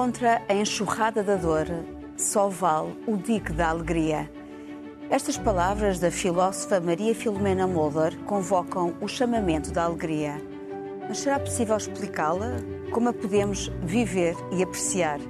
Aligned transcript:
Contra 0.00 0.40
a 0.48 0.54
enxurrada 0.54 1.22
da 1.22 1.36
dor, 1.36 1.66
só 2.16 2.48
vale 2.48 2.96
o 3.06 3.18
dique 3.18 3.52
da 3.52 3.68
alegria. 3.68 4.32
Estas 5.10 5.36
palavras 5.36 5.98
da 5.98 6.10
filósofa 6.10 6.80
Maria 6.80 7.14
Filomena 7.14 7.66
Mulder 7.66 8.16
convocam 8.20 8.94
o 8.98 9.06
chamamento 9.06 9.70
da 9.70 9.84
alegria. 9.84 10.40
Mas 11.06 11.18
será 11.18 11.38
possível 11.38 11.76
explicá-la? 11.76 12.56
Como 12.90 13.10
a 13.10 13.12
podemos 13.12 13.70
viver 13.82 14.34
e 14.50 14.62
apreciar? 14.62 15.20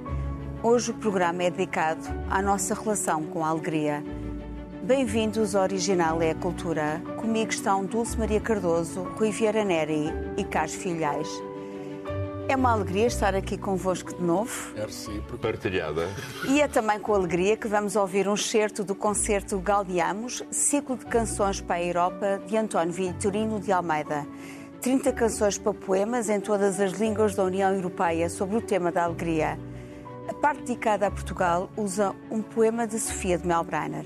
Hoje 0.63 0.91
o 0.91 0.93
programa 0.93 1.43
é 1.43 1.51
dedicado 1.51 2.07
à 2.29 2.41
nossa 2.41 2.73
relação 2.73 3.23
com 3.23 3.43
a 3.43 3.49
alegria. 3.49 4.01
Bem-vindos 4.83 5.53
ao 5.53 5.63
Original 5.63 6.21
é 6.21 6.31
a 6.31 6.35
Cultura. 6.35 7.03
Comigo 7.17 7.51
estão 7.51 7.83
Dulce 7.83 8.17
Maria 8.17 8.39
Cardoso, 8.39 9.03
Rui 9.17 9.31
Vieira 9.31 9.65
Neri 9.65 10.05
e 10.37 10.45
Carlos 10.45 10.75
Filhais. 10.75 11.50
É 12.51 12.55
uma 12.57 12.73
alegria 12.73 13.07
estar 13.07 13.33
aqui 13.33 13.57
convosco 13.57 14.13
de 14.13 14.21
novo. 14.21 14.73
É 14.75 14.81
recíproco. 14.81 15.37
Partilhada. 15.37 16.09
E 16.49 16.59
é 16.59 16.67
também 16.67 16.99
com 16.99 17.15
alegria 17.15 17.55
que 17.55 17.65
vamos 17.65 17.95
ouvir 17.95 18.27
um 18.27 18.33
excerto 18.33 18.83
do 18.83 18.93
concerto 18.93 19.57
Gaudiamos, 19.57 20.43
ciclo 20.51 20.97
de 20.97 21.05
canções 21.05 21.61
para 21.61 21.77
a 21.77 21.81
Europa, 21.81 22.41
de 22.45 22.57
António 22.57 22.91
Vitorino 22.91 23.57
de 23.57 23.71
Almeida. 23.71 24.27
30 24.81 25.13
canções 25.13 25.57
para 25.57 25.73
poemas 25.73 26.27
em 26.27 26.41
todas 26.41 26.81
as 26.81 26.91
línguas 26.91 27.35
da 27.35 27.45
União 27.45 27.73
Europeia 27.73 28.29
sobre 28.29 28.57
o 28.57 28.61
tema 28.61 28.91
da 28.91 29.05
alegria. 29.05 29.57
A 30.27 30.33
parte 30.33 30.63
dedicada 30.63 31.07
a 31.07 31.11
Portugal 31.11 31.69
usa 31.77 32.13
um 32.29 32.41
poema 32.41 32.85
de 32.85 32.99
Sofia 32.99 33.37
de 33.37 33.47
Melbrenner. 33.47 34.05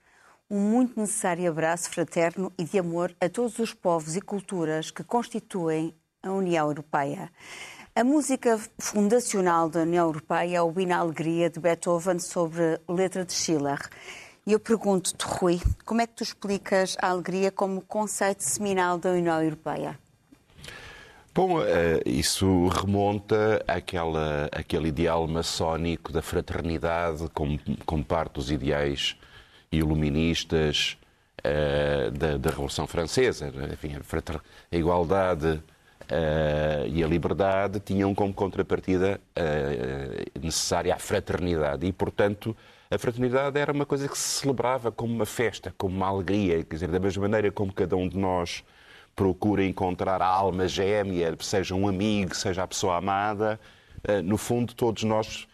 um 0.51 0.59
muito 0.59 0.99
necessário 0.99 1.49
abraço 1.49 1.89
fraterno 1.89 2.51
e 2.57 2.65
de 2.65 2.77
amor 2.77 3.15
a 3.21 3.29
todos 3.29 3.57
os 3.57 3.73
povos 3.73 4.17
e 4.17 4.21
culturas 4.21 4.91
que 4.91 5.01
constituem 5.01 5.95
a 6.21 6.29
União 6.29 6.67
Europeia. 6.67 7.31
A 7.95 8.03
música 8.03 8.59
fundacional 8.77 9.69
da 9.69 9.79
União 9.83 10.07
Europeia 10.07 10.57
é 10.57 10.61
o 10.61 10.77
Hino 10.77 10.93
Alegria 10.93 11.49
de 11.49 11.57
Beethoven 11.57 12.19
sobre 12.19 12.81
letra 12.87 13.23
de 13.23 13.31
Schiller. 13.31 13.79
E 14.45 14.51
eu 14.51 14.59
pergunto-te, 14.59 15.23
Rui, 15.23 15.61
como 15.85 16.01
é 16.01 16.07
que 16.07 16.15
tu 16.15 16.23
explicas 16.23 16.97
a 17.01 17.11
alegria 17.11 17.49
como 17.49 17.79
conceito 17.79 18.43
seminal 18.43 18.97
da 18.97 19.11
União 19.11 19.41
Europeia? 19.41 19.97
Bom, 21.33 21.63
eh, 21.63 22.01
isso 22.05 22.67
remonta 22.67 23.63
àquela, 23.65 24.49
àquele 24.51 24.89
ideal 24.89 25.25
maçónico 25.29 26.11
da 26.11 26.21
fraternidade 26.21 27.29
como, 27.33 27.57
como 27.85 28.03
parte 28.03 28.33
dos 28.33 28.51
ideais 28.51 29.15
iluministas 29.71 30.97
uh, 31.39 32.11
da, 32.11 32.37
da, 32.37 32.49
Revolução 32.49 32.85
Francesa. 32.85 33.51
Enfim, 33.71 33.95
a, 33.95 34.75
igualdade 34.75 35.47
uh, 35.47 36.87
e 36.87 37.03
a 37.03 37.07
liberdade 37.07 37.79
tinham 37.79 38.13
como 38.13 38.33
contrapartida 38.33 39.19
uh, 39.37 40.39
necessária 40.39 40.93
a 40.93 40.99
fraternidade. 40.99 41.85
E, 41.85 41.93
portanto, 41.93 42.55
a 42.89 42.97
fraternidade 42.97 43.57
era 43.57 43.71
uma 43.71 43.85
coisa 43.85 44.07
que 44.07 44.17
se 44.17 44.41
celebrava 44.41 44.91
como 44.91 45.13
uma 45.13 45.25
festa, 45.25 45.73
como 45.77 45.95
uma 45.95 46.07
alegria. 46.07 46.63
Quer 46.63 46.75
dizer, 46.75 46.87
da 46.89 46.99
mesma 46.99 47.21
maneira 47.21 47.51
como 47.51 47.71
cada 47.71 47.95
um 47.95 48.07
de 48.07 48.17
nós 48.17 48.63
procura 49.15 49.63
encontrar 49.63 50.21
a 50.21 50.27
alma 50.27 50.67
gêmea, 50.67 51.35
seja 51.39 51.75
um 51.75 51.87
amigo, 51.87 52.33
seja 52.33 52.63
a 52.63 52.67
pessoa 52.67 52.97
amada, 52.97 53.59
no 54.23 54.37
fundo, 54.37 54.73
todos 54.73 55.03
nós 55.03 55.47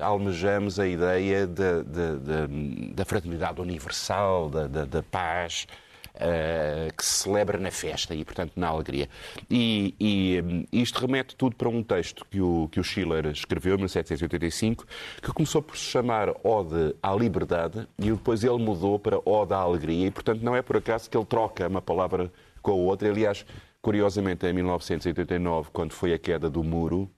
almejamos 0.00 0.78
a 0.78 0.86
ideia 0.86 1.46
da, 1.46 1.82
da, 1.82 2.14
da, 2.16 2.48
da 2.94 3.04
fraternidade 3.04 3.60
universal, 3.60 4.50
da, 4.50 5.02
paz, 5.02 5.66
uh, 6.14 6.94
que 6.96 7.04
se 7.04 7.22
celebra 7.24 7.58
na 7.58 7.70
festa 7.70 8.14
e, 8.14 8.24
portanto, 8.24 8.52
na 8.56 8.68
alegria. 8.68 9.08
E, 9.50 9.94
e 9.98 10.42
um, 10.42 10.64
isto 10.72 10.98
remete 11.00 11.36
tudo 11.36 11.56
para 11.56 11.68
um 11.68 11.82
texto 11.82 12.24
que 12.30 12.40
o, 12.40 12.68
que 12.70 12.80
o 12.80 12.84
Schiller 12.84 13.26
escreveu 13.26 13.74
em 13.74 13.78
1785, 13.78 14.86
que 15.22 15.32
começou 15.32 15.62
por 15.62 15.76
se 15.76 15.84
chamar 15.84 16.30
Ode 16.42 16.94
à 17.02 17.14
Liberdade 17.14 17.86
e 17.98 18.10
depois 18.10 18.44
ele 18.44 18.58
mudou 18.58 18.98
para 18.98 19.18
Ode 19.24 19.52
à 19.52 19.58
Alegria 19.58 20.06
e, 20.06 20.10
portanto, 20.10 20.42
não 20.42 20.54
é 20.54 20.62
por 20.62 20.76
acaso 20.76 21.08
que 21.08 21.16
ele 21.16 21.26
troca 21.26 21.68
uma 21.68 21.82
palavra 21.82 22.32
com 22.62 22.72
a 22.72 22.74
outra. 22.74 23.08
Aliás, 23.08 23.44
curiosamente, 23.82 24.46
em 24.46 24.52
1989, 24.52 25.70
quando 25.72 25.92
foi 25.92 26.14
a 26.14 26.18
queda 26.18 26.48
do 26.48 26.62
muro, 26.62 27.10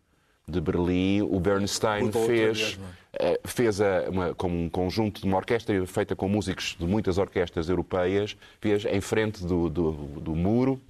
de 0.48 0.60
Berlim, 0.60 1.22
o 1.22 1.40
Bernstein 1.40 2.12
fez, 2.12 2.78
eh, 3.18 3.40
fez 3.44 3.80
a, 3.80 4.08
uma, 4.08 4.32
como 4.32 4.56
um 4.56 4.68
conjunto 4.68 5.20
de 5.20 5.26
uma 5.26 5.38
orquestra 5.38 5.84
feita 5.86 6.14
com 6.14 6.28
músicos 6.28 6.76
de 6.78 6.86
muitas 6.86 7.18
orquestras 7.18 7.68
europeias, 7.68 8.36
fez 8.60 8.84
em 8.84 9.00
frente 9.00 9.44
do, 9.44 9.68
do, 9.68 9.92
do 9.92 10.36
muro, 10.36 10.80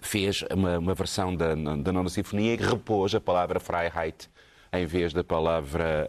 fez 0.00 0.42
uma, 0.50 0.78
uma 0.78 0.94
versão 0.94 1.36
da, 1.36 1.54
da 1.54 1.92
nona 1.92 2.08
sinfonia 2.08 2.54
e 2.54 2.56
repôs 2.56 3.14
a 3.14 3.20
palavra 3.20 3.60
Freiheit 3.60 4.30
em 4.72 4.86
vez 4.86 5.12
da 5.12 5.22
palavra 5.22 6.08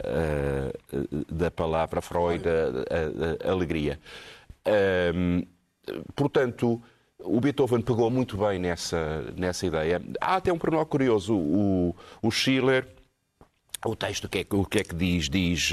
uh, 0.91 1.25
da 1.33 1.51
palavra 1.51 2.01
Freud, 2.01 2.43
a, 2.47 3.45
a, 3.45 3.49
a 3.49 3.51
alegria. 3.51 3.99
Um, 5.13 5.43
portanto, 6.15 6.81
o 7.23 7.39
Beethoven 7.39 7.81
pegou 7.81 8.09
muito 8.09 8.37
bem 8.37 8.59
nessa, 8.59 9.33
nessa 9.35 9.65
ideia. 9.65 10.01
Há 10.21 10.37
até 10.37 10.51
um 10.51 10.57
pormenor 10.57 10.85
curioso. 10.85 11.35
O, 11.35 11.95
o 12.21 12.31
Schiller, 12.31 12.87
o 13.85 13.95
texto, 13.95 14.25
o 14.25 14.29
que, 14.29 14.39
é, 14.39 14.45
o 14.51 14.65
que 14.65 14.79
é 14.79 14.83
que 14.83 14.95
diz? 14.95 15.29
Diz, 15.29 15.71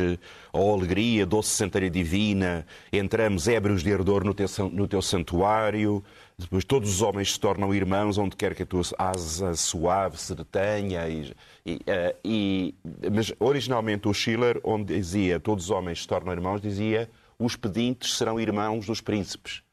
ó 0.53 0.61
oh, 0.61 0.75
alegria, 0.75 1.25
doce 1.25 1.51
santária 1.51 1.91
divina, 1.91 2.67
entramos 2.93 3.49
ébrios 3.49 3.83
de 3.83 3.93
ardor 3.93 4.25
no 4.25 4.35
teu, 4.35 4.47
no 4.73 4.87
teu 4.87 5.03
santuário, 5.03 6.05
depois 6.39 6.65
todos 6.65 6.91
os 6.91 7.03
homens 7.03 7.33
se 7.33 7.41
tornam 7.41 7.75
irmãos, 7.75 8.19
onde 8.19 8.37
quer 8.37 8.55
que 8.55 8.63
a 8.63 8.67
tua 8.67 8.83
asa 8.99 9.55
suave 9.55 10.19
se 10.19 10.35
detenha. 10.35 11.09
E, 11.09 11.35
e, 11.65 11.75
uh, 11.75 12.17
e, 12.25 12.75
mas 13.13 13.33
originalmente 13.41 14.07
o 14.07 14.15
Schiller, 14.15 14.61
onde 14.63 14.95
dizia 14.95 15.41
todos 15.41 15.65
os 15.65 15.71
homens 15.71 16.03
se 16.03 16.09
tornam 16.09 16.33
irmãos, 16.33 16.61
dizia 16.61 17.11
os 17.39 17.57
pedintes 17.57 18.17
serão 18.17 18.41
irmãos 18.41 18.87
dos 18.87 19.01
príncipes. 19.01 19.66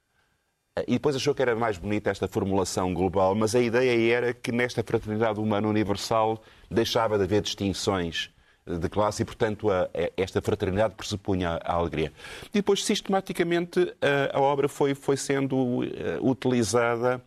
E 0.88 0.94
depois 0.94 1.16
achou 1.16 1.36
que 1.36 1.42
era 1.42 1.56
mais 1.56 1.78
bonita 1.78 2.10
esta 2.10 2.28
formulação 2.28 2.96
global, 2.96 3.36
mas 3.36 3.54
a 3.54 3.60
ideia 3.60 4.16
era 4.16 4.34
que 4.34 4.52
nesta 4.52 4.84
fraternidade 4.84 5.40
humana 5.40 5.68
universal 5.68 6.42
deixava 6.70 7.16
de 7.18 7.26
haver 7.26 7.42
distinções 7.42 8.32
de 8.66 8.90
classe 8.90 9.22
e, 9.22 9.26
portanto, 9.26 9.70
a, 9.70 9.84
a, 9.84 10.10
esta 10.18 10.42
fraternidade 10.42 10.96
pressupunha 10.96 11.60
a, 11.64 11.74
a, 11.74 11.76
alegria. 11.76 12.12
E 12.46 12.54
depois, 12.54 12.84
sistematicamente, 12.84 13.94
a, 14.34 14.40
obra 14.40 14.68
foi, 14.68 14.96
foi 14.96 15.16
sendo 15.16 15.56
uh, 15.56 15.84
utilizada 16.22 17.22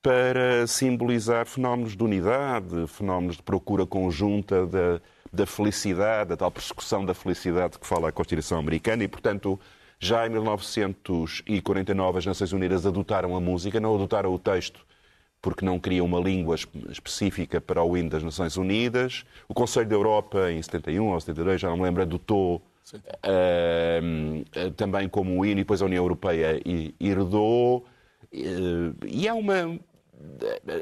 para 0.00 0.66
simbolizar 0.66 1.44
fenómenos 1.46 1.94
de 1.94 2.02
unidade, 2.02 2.86
fenómenos 2.86 3.36
de 3.36 3.42
procura 3.42 3.84
conjunta 3.84 4.66
da, 4.66 5.00
da 5.30 5.44
felicidade, 5.44 6.30
da 6.30 6.36
tal 6.38 6.50
persecução 6.50 7.04
da 7.04 7.12
felicidade 7.12 7.78
que 7.78 7.86
fala 7.86 8.08
a 8.08 8.12
Constituição 8.12 8.58
Americana 8.58 9.04
e, 9.04 9.08
portanto, 9.08 9.60
já 10.02 10.26
em 10.26 10.30
1949, 10.30 12.18
as 12.18 12.26
Nações 12.26 12.52
Unidas 12.54 12.86
adotaram 12.86 13.36
a 13.36 13.40
música, 13.40 13.78
não 13.78 13.94
adotaram 13.94 14.32
o 14.32 14.38
texto, 14.38 14.80
porque 15.42 15.62
não 15.62 15.78
queriam 15.78 16.06
uma 16.06 16.18
língua 16.18 16.56
específica 16.88 17.60
para 17.60 17.84
o 17.84 17.94
hino 17.94 18.08
das 18.08 18.22
Nações 18.22 18.56
Unidas. 18.56 19.26
O 19.46 19.52
Conselho 19.52 19.86
da 19.86 19.94
Europa, 19.94 20.50
em 20.50 20.62
71 20.62 21.06
ou 21.06 21.20
72, 21.20 21.60
já 21.60 21.68
não 21.68 21.76
me 21.76 21.82
lembro, 21.82 22.00
adotou 22.00 22.62
uh, 22.96 24.70
também 24.72 25.06
como 25.06 25.38
o 25.38 25.44
hino, 25.44 25.60
e 25.60 25.64
depois 25.64 25.82
a 25.82 25.84
União 25.84 26.02
Europeia 26.02 26.62
herdou. 26.98 27.84
Uh, 28.32 29.06
e 29.06 29.28
há 29.28 29.34
uma. 29.34 29.78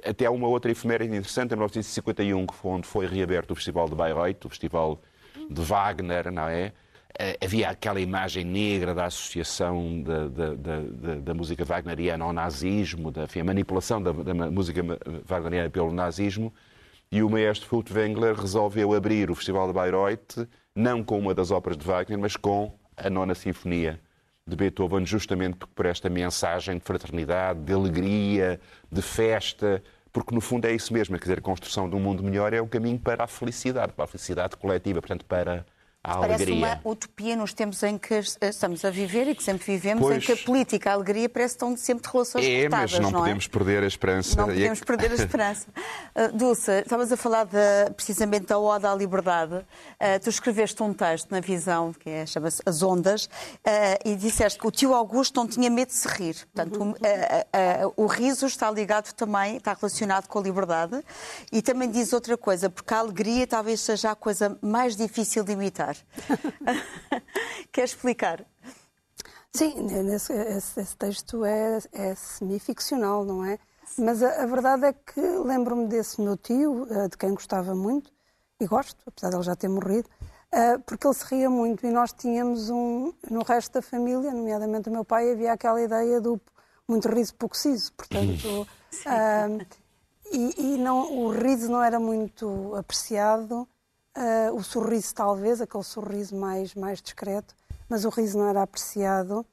Até 0.05 0.27
há 0.27 0.31
uma 0.31 0.47
outra 0.47 0.71
efeméride 0.71 1.17
interessante, 1.17 1.53
em 1.53 1.57
1951, 1.57 2.47
onde 2.65 2.87
foi 2.87 3.07
reaberto 3.07 3.53
o 3.53 3.57
Festival 3.57 3.89
de 3.89 3.97
Bayreuth, 3.97 4.45
o 4.45 4.49
Festival 4.49 5.01
de 5.51 5.61
Wagner, 5.61 6.31
não 6.31 6.49
é? 6.49 6.73
Eh, 7.21 7.37
havia 7.43 7.71
aquela 7.71 8.01
imagem 8.01 8.45
negra 8.45 8.95
da 8.95 9.07
associação 9.07 10.01
da, 10.03 10.29
da, 10.29 10.55
da, 10.55 11.15
da 11.17 11.35
música 11.35 11.65
wagneriana 11.65 12.25
ao 12.25 12.33
nazismo, 12.33 13.11
da 13.11 13.25
enfim, 13.25 13.41
a 13.41 13.45
manipulação 13.45 14.01
da, 14.01 14.13
música 14.13 14.83
wagneriana 15.27 15.69
pelo 15.69 15.93
nazismo, 15.93 16.55
e 17.11 17.21
o 17.21 17.29
maestro 17.29 17.67
Furtwängler 17.67 18.37
resolveu 18.37 18.95
abrir 18.95 19.31
o 19.31 19.35
Festival 19.35 19.67
de 19.67 19.73
Bayreuth 19.73 20.47
não 20.77 21.03
com 21.03 21.19
uma 21.19 21.35
das 21.35 21.51
óperas 21.51 21.77
de 21.77 21.85
Wagner, 21.85 22.17
mas 22.17 22.37
com 22.37 22.73
a 22.97 23.11
Nona 23.11 23.35
Sinfonia 23.35 24.01
de 24.47 24.55
Beethoven, 24.55 25.05
justamente 25.05 25.59
por 25.75 25.87
esta 25.87 26.09
mensagem 26.09 26.79
de 26.79 26.85
fraternidade, 26.85 27.61
de 27.61 27.73
alegria, 27.73 28.61
de 28.91 29.03
festa, 29.03 29.83
porque 30.13 30.33
no 30.33 30.41
fundo 30.41 30.67
é 30.67 30.73
isso 30.73 30.93
mesmo, 30.93 31.17
quer 31.19 31.25
dizer, 31.25 31.39
a 31.39 31.43
construção 31.43 31.91
de 31.91 31.97
um 31.97 32.01
mundo 32.01 32.23
melhor 32.23 32.53
é 32.53 32.61
o 32.61 32.69
caminho 32.69 32.99
para 32.99 33.25
a 33.25 33.27
felicidade, 33.27 33.93
para 33.93 34.05
a 34.05 34.09
felicidade 34.09 34.57
coletiva, 34.57 35.01
portanto, 35.01 35.25
para 35.25 35.67
a 36.09 36.19
Parece 36.19 36.45
alegria. 36.45 36.57
uma 36.57 36.81
utopia 36.91 37.37
nos 37.37 37.53
tempos 37.53 37.83
em 37.83 37.99
que 37.99 38.15
estamos 38.43 38.85
a 38.85 38.91
viver 38.91 39.29
e 39.29 39.35
que 39.35 39.43
sempre 39.43 39.67
vivemos, 39.67 40.03
pois, 40.03 40.17
em 40.17 40.21
que 40.21 40.33
a 40.33 40.37
política 40.37 40.89
e 40.89 40.91
a 40.91 40.95
alegria 40.95 41.29
parecem 41.29 41.49
estão 41.59 41.77
sempre 41.77 42.07
de 42.07 42.13
relações 42.13 42.45
é, 42.45 42.63
cortadas, 42.63 42.93
mas 42.93 43.01
não, 43.01 43.11
não 43.11 43.19
é? 43.19 43.23
podemos 43.23 43.45
é? 43.45 43.49
perder 43.49 43.83
a 43.83 43.87
esperança. 43.87 44.37
Não 44.37 44.47
podemos 44.47 44.81
perder 44.81 45.11
a 45.11 45.15
esperança. 45.17 45.67
Uh, 46.15 46.37
Dulce, 46.37 46.71
estavas 46.71 47.13
a 47.13 47.17
falar 47.17 47.45
de, 47.45 47.91
precisamente 47.97 48.47
da 48.47 48.59
Oda 48.59 48.91
à 48.91 48.95
Liberdade. 48.95 49.55
Uh, 49.55 49.65
tu 50.23 50.31
escreveste 50.31 50.83
um 50.83 50.93
texto 50.95 51.31
na 51.31 51.41
Visão, 51.41 51.93
que 51.93 52.09
é, 52.09 52.27
chama-se 52.27 52.63
As 52.65 52.83
Ondas, 52.83 53.27
uh, 53.27 53.29
e 54.05 54.15
disseste 54.15 54.59
que 54.59 54.67
o 54.67 54.71
tio 54.71 54.95
Augusto 54.95 55.37
não 55.37 55.47
tinha 55.47 55.69
medo 55.69 55.89
de 55.89 55.95
se 55.95 56.09
rir. 56.09 56.37
Portanto, 56.53 56.81
uhum. 56.81 56.95
o, 57.97 58.05
o 58.05 58.07
riso 58.07 58.47
está 58.47 58.71
ligado 58.71 59.13
também, 59.13 59.57
está 59.57 59.75
relacionado 59.75 60.27
com 60.29 60.39
a 60.39 60.43
liberdade. 60.43 61.03
E 61.51 61.61
também 61.61 61.91
diz 61.91 62.13
outra 62.13 62.37
coisa, 62.37 62.71
porque 62.71 62.95
a 62.95 62.99
alegria 62.99 63.47
talvez 63.47 63.81
seja 63.81 64.13
a 64.13 64.15
coisa 64.15 64.57
mais 64.63 64.97
difícil 64.97 65.43
de 65.43 65.53
imitar. 65.53 65.97
Quer 67.73 67.85
explicar? 67.85 68.45
Sim, 69.53 69.83
nesse, 69.83 70.33
esse, 70.33 70.81
esse, 70.81 70.97
texto 70.97 71.45
é, 71.45 71.79
é 71.93 72.15
semi-ficcional, 72.15 73.25
não 73.25 73.45
é? 73.45 73.59
Mas 73.99 74.23
a, 74.23 74.43
a, 74.43 74.47
verdade 74.47 74.87
é 74.87 74.93
que 74.93 75.21
lembro-me 75.21 75.87
desse 75.87 76.21
meu 76.21 76.37
tio, 76.37 76.87
eh, 76.91 77.09
de 77.09 77.17
quem 77.17 77.31
gostava 77.31 77.75
muito, 77.75 78.13
e 78.61 78.67
gosto, 78.67 78.97
apesar 79.07 79.31
de 79.31 79.37
ele 79.37 79.43
já 79.43 79.57
ter 79.57 79.69
morrido, 79.69 80.09
eh, 80.53 80.79
porque 80.79 81.07
ele 81.07 81.15
se 81.15 81.25
ria 81.25 81.49
muito 81.51 81.87
e 81.87 81.91
nós 81.91 82.13
tínhamos 82.13 82.71
um, 82.71 83.13
no 83.31 83.43
resto 83.43 83.73
da 83.73 83.83
família, 83.83 84.31
nomeadamente 84.33 84.89
o 84.91 84.93
meu 84.93 85.05
pai, 85.05 85.33
havia 85.33 85.53
aquela 85.53 85.81
ideia 85.81 86.21
do 86.21 86.41
muito 86.87 87.09
riso, 87.09 87.35
pouco 87.35 87.57
siso, 87.57 87.93
portanto... 87.95 88.67
Uh, 89.05 89.67
e, 90.33 90.75
e 90.75 90.79
não, 90.79 91.13
o 91.13 91.31
riso 91.31 91.71
não 91.71 91.83
era 91.83 91.99
muito 91.99 92.75
apreciado 92.75 93.69
Uh, 94.19 94.53
o 94.53 94.65
sorriso, 94.65 95.15
talvez, 95.15 95.61
aquele 95.61 95.85
sorriso 95.85 96.35
mais, 96.35 96.75
mais 96.75 97.01
discreto, 97.01 97.55
mas 97.89 98.05
o 98.05 98.09
riso 98.09 98.37
não 98.37 98.49
era 98.49 98.63
apreciado. 98.63 99.47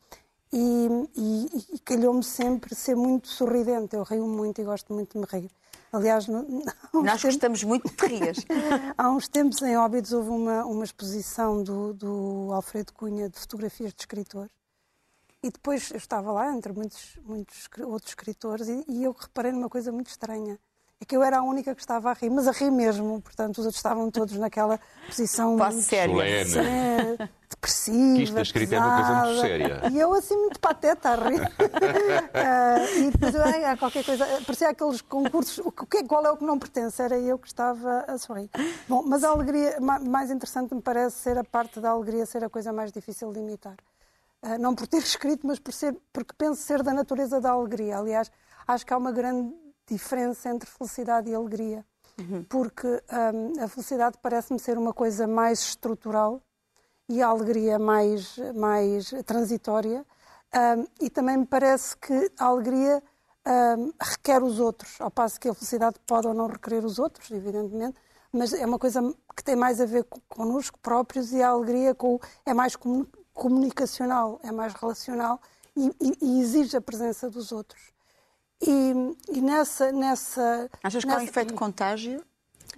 E, 0.51 0.87
e, 1.15 1.75
e 1.75 1.79
calhou-me 1.79 2.23
sempre 2.23 2.73
ser 2.73 2.95
muito 2.95 3.27
sorridente. 3.27 3.95
Eu 3.95 4.01
rio 4.01 4.25
muito 4.25 4.59
e 4.59 4.63
gosto 4.63 4.91
muito 4.91 5.13
de 5.13 5.19
me 5.19 5.25
rir. 5.29 5.51
Aliás, 5.93 6.27
no, 6.27 6.41
nós 6.93 7.21
tempos... 7.21 7.23
gostamos 7.23 7.63
muito 7.63 7.93
de 7.93 8.05
rias. 8.07 8.37
há 8.97 9.11
uns 9.11 9.27
tempos 9.27 9.61
em 9.61 9.77
Óbidos 9.77 10.11
houve 10.13 10.29
uma, 10.29 10.65
uma 10.65 10.83
exposição 10.83 11.61
do, 11.61 11.93
do 11.93 12.49
Alfredo 12.51 12.91
Cunha 12.93 13.29
de 13.29 13.37
fotografias 13.37 13.93
de 13.93 14.01
escritores. 14.01 14.51
E 15.43 15.51
depois 15.51 15.91
eu 15.91 15.97
estava 15.97 16.31
lá, 16.31 16.51
entre 16.51 16.73
muitos, 16.73 17.19
muitos 17.23 17.69
outros 17.85 18.09
escritores, 18.09 18.67
e, 18.67 18.83
e 18.87 19.03
eu 19.03 19.11
reparei 19.11 19.51
numa 19.51 19.69
coisa 19.69 19.91
muito 19.91 20.07
estranha 20.07 20.57
é 21.01 21.05
que 21.05 21.15
eu 21.15 21.21
era 21.21 21.39
a 21.39 21.43
única 21.43 21.75
que 21.75 21.81
estava 21.81 22.09
a 22.09 22.13
rir, 22.13 22.29
mas 22.29 22.47
a 22.47 22.51
rir 22.51 22.71
mesmo. 22.71 23.21
Portanto, 23.21 23.57
os 23.57 23.65
outros 23.65 23.75
estavam 23.75 24.09
todos 24.09 24.37
naquela 24.37 24.79
posição 25.05 25.57
Quase 25.57 25.83
séria. 25.83 26.23
É, 26.23 27.29
depressiva. 27.49 28.15
Que 28.15 28.23
isto 28.23 28.39
escrito 28.39 28.73
é 28.73 28.79
uma 28.79 28.95
coisa 28.95 29.25
muito 29.25 29.41
séria. 29.41 29.81
E 29.91 29.99
eu 29.99 30.13
assim 30.13 30.37
muito 30.37 30.59
pateta 30.59 31.09
a 31.09 31.15
rir. 31.15 31.41
uh, 31.41 32.97
e 33.03 33.11
depois 33.11 33.35
ah, 33.35 33.77
qualquer 33.77 34.05
coisa. 34.05 34.25
Parecia 34.45 34.69
aqueles 34.69 35.01
concursos. 35.01 35.57
O 35.65 35.71
que, 35.71 36.03
qual 36.05 36.25
é 36.25 36.31
o 36.31 36.37
que 36.37 36.45
não 36.45 36.57
pertence? 36.57 37.01
Era 37.01 37.17
eu 37.19 37.37
que 37.37 37.47
estava 37.47 38.05
a 38.07 38.17
sorrir. 38.17 38.49
Bom, 38.87 39.03
mas 39.05 39.23
a 39.25 39.29
alegria, 39.29 39.77
mais 39.81 40.31
interessante 40.31 40.73
me 40.73 40.81
parece 40.81 41.17
ser 41.17 41.37
a 41.37 41.43
parte 41.43 41.81
da 41.81 41.89
alegria 41.89 42.25
ser 42.25 42.43
a 42.43 42.49
coisa 42.49 42.71
mais 42.71 42.91
difícil 42.93 43.33
de 43.33 43.39
imitar. 43.39 43.75
Uh, 44.41 44.57
não 44.59 44.73
por 44.73 44.87
ter 44.87 44.99
escrito, 45.03 45.45
mas 45.45 45.59
por 45.59 45.73
ser, 45.73 45.93
porque 46.13 46.33
penso 46.37 46.61
ser 46.61 46.81
da 46.81 46.93
natureza 46.93 47.41
da 47.41 47.51
alegria. 47.51 47.97
Aliás, 47.97 48.31
acho 48.65 48.85
que 48.85 48.93
há 48.93 48.97
uma 48.97 49.11
grande 49.11 49.64
diferença 49.87 50.49
entre 50.49 50.69
felicidade 50.69 51.29
e 51.29 51.35
alegria. 51.35 51.85
Uhum. 52.19 52.43
Porque 52.43 52.87
um, 52.87 53.63
a 53.63 53.67
felicidade 53.67 54.17
parece-me 54.21 54.59
ser 54.59 54.77
uma 54.77 54.93
coisa 54.93 55.27
mais 55.27 55.59
estrutural 55.59 56.41
e 57.09 57.21
a 57.21 57.27
alegria 57.27 57.77
mais, 57.77 58.37
mais 58.55 59.13
transitória. 59.25 60.05
Um, 60.53 60.87
e 61.01 61.09
também 61.09 61.37
me 61.37 61.45
parece 61.45 61.97
que 61.97 62.31
a 62.39 62.45
alegria 62.45 63.03
um, 63.45 63.91
requer 64.01 64.41
os 64.41 64.59
outros, 64.59 64.99
ao 64.99 65.11
passo 65.11 65.39
que 65.39 65.49
a 65.49 65.53
felicidade 65.53 65.97
pode 66.07 66.27
ou 66.27 66.33
não 66.33 66.47
requerer 66.47 66.83
os 66.83 66.97
outros, 66.97 67.29
evidentemente, 67.31 67.95
mas 68.31 68.53
é 68.53 68.65
uma 68.65 68.79
coisa 68.79 69.01
que 69.35 69.43
tem 69.43 69.55
mais 69.55 69.79
a 69.79 69.85
ver 69.85 70.05
connosco 70.27 70.79
próprios 70.79 71.31
e 71.31 71.41
a 71.41 71.49
alegria 71.49 71.93
com, 71.93 72.19
é 72.45 72.53
mais 72.53 72.75
comunicacional, 73.33 74.39
é 74.43 74.51
mais 74.51 74.73
relacional 74.73 75.39
e, 75.75 75.91
e, 76.01 76.17
e 76.21 76.41
exige 76.41 76.75
a 76.75 76.81
presença 76.81 77.29
dos 77.29 77.51
outros. 77.51 77.94
E, 78.61 79.15
e 79.29 79.41
nessa, 79.41 79.91
nessa. 79.91 80.69
Achas 80.83 81.03
que 81.03 81.11
há 81.11 81.17
um 81.17 81.21
efeito 81.21 81.49
de 81.49 81.53
contágio? 81.53 82.23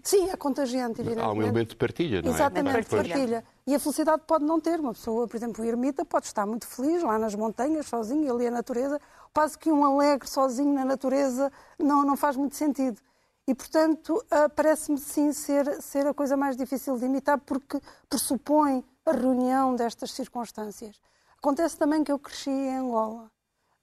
Sim, 0.04 0.30
é 0.30 0.38
contagiante, 0.38 1.02
evidentemente. 1.02 1.30
Há 1.30 1.34
um 1.34 1.42
elemento 1.42 1.70
de 1.72 1.76
partilha, 1.76 2.22
não 2.22 2.32
é? 2.32 2.34
Exatamente, 2.34 2.74
partilha. 2.74 3.16
partilha. 3.16 3.46
E 3.66 3.76
a 3.76 3.80
felicidade 3.80 4.22
pode 4.26 4.46
não 4.46 4.60
ter. 4.60 4.80
Uma 4.80 4.94
pessoa, 4.94 5.28
por 5.28 5.36
exemplo, 5.36 5.64
o 5.64 5.68
ermita 5.68 6.06
pode 6.06 6.28
estar 6.28 6.46
muito 6.46 6.66
feliz 6.66 7.04
lá 7.04 7.20
nas 7.20 7.36
montanhas, 7.36 7.88
sozinho, 7.88 8.34
ali 8.34 8.48
a 8.48 8.52
natureza. 8.52 9.02
Quase 9.34 9.58
que 9.58 9.70
um 9.70 9.84
alegre 9.84 10.28
sozinho 10.28 10.74
na 10.74 10.86
natureza 10.86 11.52
não, 11.78 12.06
não 12.06 12.16
faz 12.16 12.38
muito 12.38 12.56
sentido. 12.56 13.02
E, 13.46 13.54
portanto, 13.56 14.16
uh, 14.16 14.50
parece-me 14.56 14.98
sim 14.98 15.32
ser, 15.32 15.82
ser 15.82 16.08
a 16.08 16.14
coisa 16.14 16.36
mais 16.36 16.58
difícil 16.58 16.98
de 16.98 17.06
imitar, 17.06 17.38
porque 17.40 17.80
pressupõe 18.10 18.84
a 19.06 19.12
reunião 19.12 19.76
destas 19.76 20.12
circunstâncias. 20.12 21.00
Acontece 21.38 21.78
também 21.78 22.04
que 22.04 22.12
eu 22.12 22.20
cresci 22.20 22.50
em 22.50 22.78
Angola. 22.78 23.32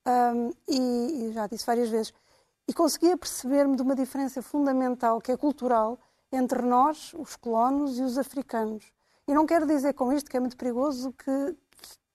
Um, 0.07 0.51
e, 0.69 1.29
e 1.29 1.33
já 1.33 1.47
disse 1.47 1.65
várias 1.65 1.89
vezes. 1.89 2.13
E 2.69 2.73
conseguia 2.73 3.17
perceber-me 3.17 3.77
de 3.77 3.83
uma 3.83 3.95
diferença 3.95 4.43
fundamental, 4.43 5.21
que 5.21 5.33
é 5.33 5.37
cultural, 5.37 5.99
entre 6.33 6.63
nós, 6.63 7.15
os 7.15 7.37
colonos, 7.37 7.99
e 7.99 8.03
os 8.03 8.19
africanos. 8.19 8.85
E 9.27 9.35
não 9.35 9.47
quero 9.47 9.67
dizer 9.67 9.95
com 9.95 10.13
isto 10.13 10.31
que 10.31 10.37
é 10.37 10.41
muito 10.41 10.57
perigoso 10.57 11.13
que, 11.13 11.57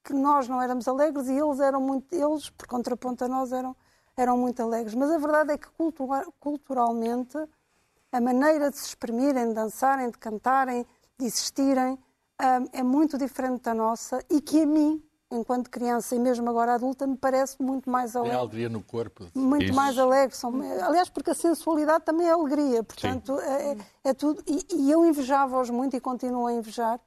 que 0.04 0.12
nós 0.12 0.48
não 0.48 0.60
éramos 0.62 0.86
alegres 0.86 1.28
e 1.28 1.32
eles 1.32 1.58
eram 1.60 1.80
muito, 1.80 2.14
eles, 2.14 2.50
por 2.50 2.66
contraponto 2.66 3.24
a 3.24 3.28
nós, 3.28 3.52
eram, 3.52 3.76
eram 4.16 4.36
muito 4.38 4.62
alegres. 4.62 4.94
Mas 4.94 5.10
a 5.10 5.18
verdade 5.18 5.52
é 5.52 5.58
que 5.58 5.68
cultura, 5.70 6.26
culturalmente 6.38 7.38
a 8.12 8.20
maneira 8.20 8.70
de 8.70 8.78
se 8.78 8.86
exprimirem, 8.86 9.48
de 9.48 9.54
dançarem, 9.54 10.10
de 10.10 10.18
cantarem, 10.18 10.86
de 11.18 11.26
existirem, 11.26 11.98
é 12.72 12.82
muito 12.82 13.18
diferente 13.18 13.62
da 13.62 13.74
nossa 13.74 14.24
e 14.30 14.40
que 14.40 14.62
a 14.62 14.66
mim, 14.66 15.02
enquanto 15.30 15.70
criança 15.70 16.14
e 16.14 16.18
mesmo 16.18 16.48
agora 16.48 16.74
adulta, 16.74 17.06
me 17.06 17.16
parece 17.16 17.62
muito 17.62 17.88
mais 17.88 18.16
alegre. 18.16 18.32
Tem 18.32 18.40
alegria 18.40 18.68
no 18.68 18.82
corpo. 18.82 19.26
Muito 19.34 19.66
Isso. 19.66 19.74
mais 19.74 19.98
alegre. 19.98 20.36
São, 20.36 20.52
aliás, 20.82 21.08
porque 21.08 21.30
a 21.30 21.34
sensualidade 21.34 22.04
também 22.04 22.26
é 22.26 22.32
alegria. 22.32 22.82
Portanto, 22.82 23.38
é, 23.40 23.72
é, 23.72 23.76
é, 24.04 24.14
tudo. 24.14 24.42
E, 24.46 24.66
e 24.74 24.90
eu 24.90 25.04
invejava-os 25.04 25.70
muito 25.70 25.96
e 25.96 26.00
continuo 26.00 26.46
a 26.46 26.52
invejar. 26.52 27.00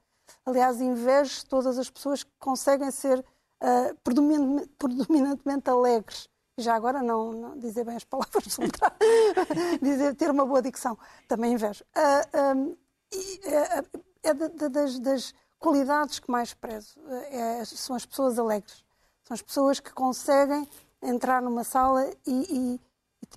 Aliás, 0.46 0.80
invejo 0.80 1.44
todas 1.46 1.78
as 1.78 1.90
pessoas 1.90 2.22
que 2.22 2.30
conseguem 2.38 2.90
ser 2.90 3.18
uh, 3.18 3.94
predominantemente, 4.02 4.68
predominantemente 4.78 5.70
alegres. 5.70 6.28
Já 6.56 6.76
agora 6.76 7.02
não, 7.02 7.32
não, 7.32 7.58
dizer 7.58 7.84
bem 7.84 7.96
as 7.96 8.04
palavras, 8.04 8.56
dizer, 9.82 10.14
ter 10.14 10.30
uma 10.30 10.46
boa 10.46 10.62
dicção, 10.62 10.96
também 11.26 11.52
invejo. 11.52 11.84
Uh, 11.96 12.56
um, 12.56 12.76
e, 13.12 13.40
uh, 13.48 14.04
é 14.22 14.32
de, 14.32 14.48
de, 14.48 14.68
das, 14.68 14.98
das, 14.98 15.34
qualidades 15.64 16.18
que 16.18 16.30
mais 16.30 16.52
prezo. 16.52 17.00
É, 17.30 17.64
são 17.64 17.96
as 17.96 18.04
pessoas 18.04 18.38
alegres. 18.38 18.84
São 19.24 19.34
as 19.34 19.40
pessoas 19.40 19.80
que 19.80 19.90
conseguem 19.94 20.68
entrar 21.02 21.40
numa 21.40 21.64
sala 21.64 22.10
e, 22.26 22.78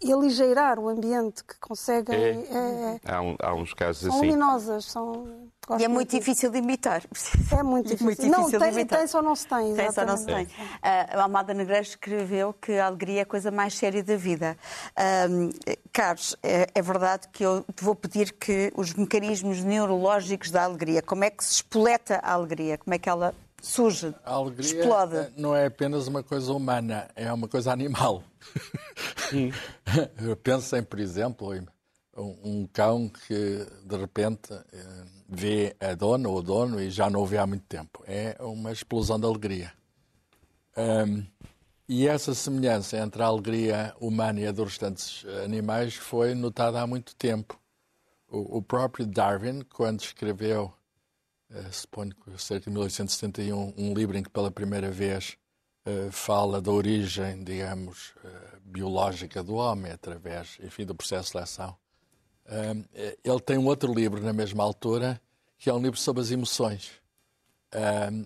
e, 0.02 0.12
aligeirar 0.12 0.80
o 0.80 0.90
ambiente, 0.90 1.44
que 1.44 1.58
conseguem. 1.60 2.16
É. 2.16 2.30
É, 2.30 3.00
é. 3.04 3.12
há, 3.12 3.22
um, 3.22 3.36
há, 3.40 3.54
uns 3.54 3.74
casos 3.74 4.02
são 4.02 4.10
assim. 4.10 4.20
São 4.20 4.28
luminosas, 4.28 4.86
são 4.86 5.48
e 5.78 5.84
é 5.84 5.88
muito 5.88 6.16
difícil 6.16 6.50
de 6.50 6.60
imitar. 6.60 7.04
É 7.52 7.62
muito 7.62 7.90
difícil. 7.90 7.98
Muito 8.08 8.22
difícil 8.22 8.32
não, 8.32 8.50
tem, 8.50 8.60
de 8.60 8.66
imitar. 8.68 9.00
tem 9.00 9.08
só 9.08 9.22
não 9.22 9.36
se 9.36 9.48
tem. 9.48 9.76
Tem 9.76 9.92
só 9.92 10.06
não 10.06 10.16
se 10.16 10.26
tem. 10.26 10.46
Uh, 10.46 10.50
a 10.82 11.24
Almada 11.24 11.54
Negreiros 11.54 11.90
escreveu 11.90 12.54
que 12.54 12.74
a 12.74 12.86
alegria 12.86 13.20
é 13.20 13.24
a 13.24 13.26
coisa 13.26 13.52
mais 13.52 13.74
séria 13.74 14.02
da 14.02 14.16
vida. 14.16 14.58
Uh, 14.94 15.78
Carlos, 15.92 16.38
é, 16.42 16.68
é, 16.74 16.82
verdade 16.82 17.28
que 17.34 17.44
eu 17.44 17.66
te 17.76 17.84
vou 17.84 17.96
pedir 17.96 18.32
que 18.32 18.72
os 18.76 18.94
mecanismos 18.94 19.62
neurológicos 19.62 20.52
da 20.52 20.64
alegria, 20.64 21.02
como 21.02 21.26
é 21.26 21.30
que 21.30 21.44
se 21.44 21.56
espoleta 21.56 22.20
a 22.24 22.34
alegria? 22.34 22.78
Como 22.78 22.94
é 22.94 22.98
que 22.98 23.10
ela 23.10 23.34
surge, 23.62 24.14
a 24.24 24.34
alegria 24.34 24.82
explode? 24.82 25.34
não 25.38 25.56
é 25.56 25.66
apenas 25.66 26.08
uma 26.08 26.24
coisa 26.24 26.52
humana, 26.54 27.10
é 27.16 27.32
uma 27.32 27.48
coisa 27.48 27.72
animal. 27.72 28.24
Pensem, 30.44 30.84
por 30.84 31.00
exemplo, 31.00 31.56
em 31.56 31.66
um 32.18 32.68
cão 32.68 33.10
que 33.10 33.66
de 33.86 33.98
repente 33.98 34.52
eh, 34.52 35.04
vê 35.30 35.76
a 35.80 35.94
dona 35.94 36.28
ou 36.30 36.38
o 36.38 36.42
dono 36.42 36.82
e 36.82 36.90
já 36.90 37.10
não 37.10 37.22
o 37.22 37.26
vê 37.26 37.38
há 37.38 37.46
muito 37.46 37.66
tempo. 37.66 38.04
É 38.08 38.36
uma 38.40 38.72
explosão 38.72 39.20
de 39.20 39.26
alegria. 39.26 39.72
Um, 40.76 41.26
e 41.88 42.08
essa 42.08 42.34
semelhança 42.34 42.98
entre 42.98 43.22
a 43.22 43.28
alegria 43.28 43.96
humana 44.00 44.40
e 44.40 44.48
a 44.48 44.52
dos 44.52 44.70
restantes 44.70 45.26
animais 45.44 45.96
foi 45.96 46.34
notada 46.34 46.82
há 46.82 46.88
muito 46.88 47.16
tempo. 47.16 47.60
O, 48.30 48.58
o 48.58 48.62
próprio 48.62 49.06
Darwin, 49.06 49.62
quando 49.62 50.02
escreveu, 50.02 50.74
uh, 51.52 51.72
suponho 51.74 52.12
que 52.14 52.42
cerca 52.42 52.66
de 52.66 52.70
1871, 52.70 53.74
um 53.78 53.94
livro 53.94 54.18
em 54.18 54.24
que 54.24 54.30
pela 54.30 54.52
primeira 54.52 54.90
vez 54.92 55.38
uh, 55.86 56.12
fala 56.12 56.62
da 56.62 56.72
origem, 56.72 57.44
digamos, 57.44 58.14
uh, 58.24 58.60
biológica 58.62 59.44
do 59.44 59.56
homem, 59.56 59.92
através, 59.92 60.58
enfim, 60.62 60.86
do 60.86 60.96
processo 60.96 61.24
de 61.24 61.32
seleção, 61.32 61.76
ele 63.26 63.42
tem 63.42 63.58
um 63.58 63.66
outro 63.66 63.94
livro 63.94 64.22
na 64.22 64.32
mesma 64.32 64.64
altura, 64.64 65.20
que 65.58 65.70
é 65.70 65.74
um 65.74 65.82
livro 65.82 66.00
sobre 66.00 66.22
as 66.22 66.32
emoções. 66.32 66.92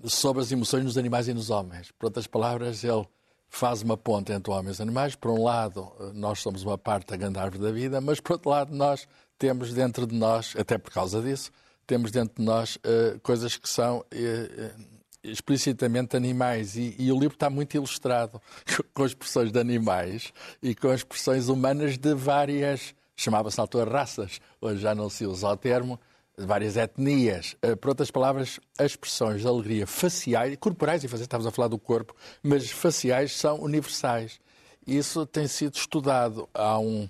sobre 0.06 0.44
as 0.44 0.52
emoções 0.52 0.84
nos 0.84 0.96
animais 0.96 1.28
e 1.28 1.34
nos 1.34 1.50
homens. 1.50 1.92
Por 1.92 2.06
outras 2.06 2.28
palavras, 2.28 2.84
ele 2.84 3.04
faz 3.50 3.82
uma 3.82 3.98
ponte 3.98 4.32
entre 4.32 4.54
homens 4.54 4.78
e 4.78 4.82
animais. 4.84 5.16
Por 5.16 5.32
um 5.32 5.44
lado, 5.44 5.92
nós 6.14 6.40
somos 6.40 6.62
uma 6.62 6.78
parte 6.78 7.08
da 7.08 7.18
grande 7.18 7.40
árvore 7.40 7.64
da 7.64 7.72
vida, 7.72 8.00
mas 8.00 8.20
por 8.20 8.34
outro 8.34 8.52
lado, 8.52 8.76
nós 8.76 9.08
temos 9.40 9.74
dentro 9.74 10.06
de 10.06 10.14
nós, 10.14 10.54
até 10.56 10.78
por 10.78 10.92
causa 10.92 11.20
disso, 11.20 11.52
temos 11.92 12.10
dentro 12.10 12.36
de 12.38 12.42
nós 12.42 12.78
uh, 12.78 13.20
coisas 13.20 13.58
que 13.58 13.68
são 13.68 14.00
uh, 14.00 14.82
explicitamente 15.22 16.16
animais. 16.16 16.78
E, 16.78 16.96
e, 16.98 17.12
o 17.12 17.20
livro 17.20 17.34
está 17.34 17.50
muito 17.50 17.76
ilustrado 17.76 18.42
com 18.96 19.06
expressões 19.06 19.52
de 19.52 19.60
animais 19.60 20.32
e 20.64 20.74
com 20.74 20.94
expressões 20.94 21.50
humanas 21.50 21.98
de 21.98 22.14
várias 22.14 22.96
chamava-se 23.14 23.58
na 23.58 23.66
altura 23.66 23.92
raças, 23.92 24.40
hoje 24.62 24.82
já 24.82 24.96
não 24.96 25.10
se 25.10 25.26
usa 25.26 25.50
o 25.50 25.58
termo, 25.58 26.00
de 26.36 26.46
várias 26.46 26.78
etnias. 26.78 27.58
Por 27.82 27.90
outras 27.90 28.10
palavras, 28.10 28.58
as 28.80 28.92
expressões 28.92 29.42
de 29.42 29.48
alegria 29.48 29.86
faciais, 29.86 30.56
corporais, 30.58 31.04
e 31.04 31.08
estávamos 31.08 31.46
a 31.46 31.52
falar 31.52 31.68
do 31.68 31.78
corpo, 31.78 32.16
mas 32.42 32.72
faciais 32.72 33.34
são 33.34 33.60
universais. 33.60 34.40
Isso 34.88 35.26
tem 35.26 35.46
sido 35.46 35.76
estudado. 35.76 36.50
Há 36.54 36.80
um, 36.80 37.08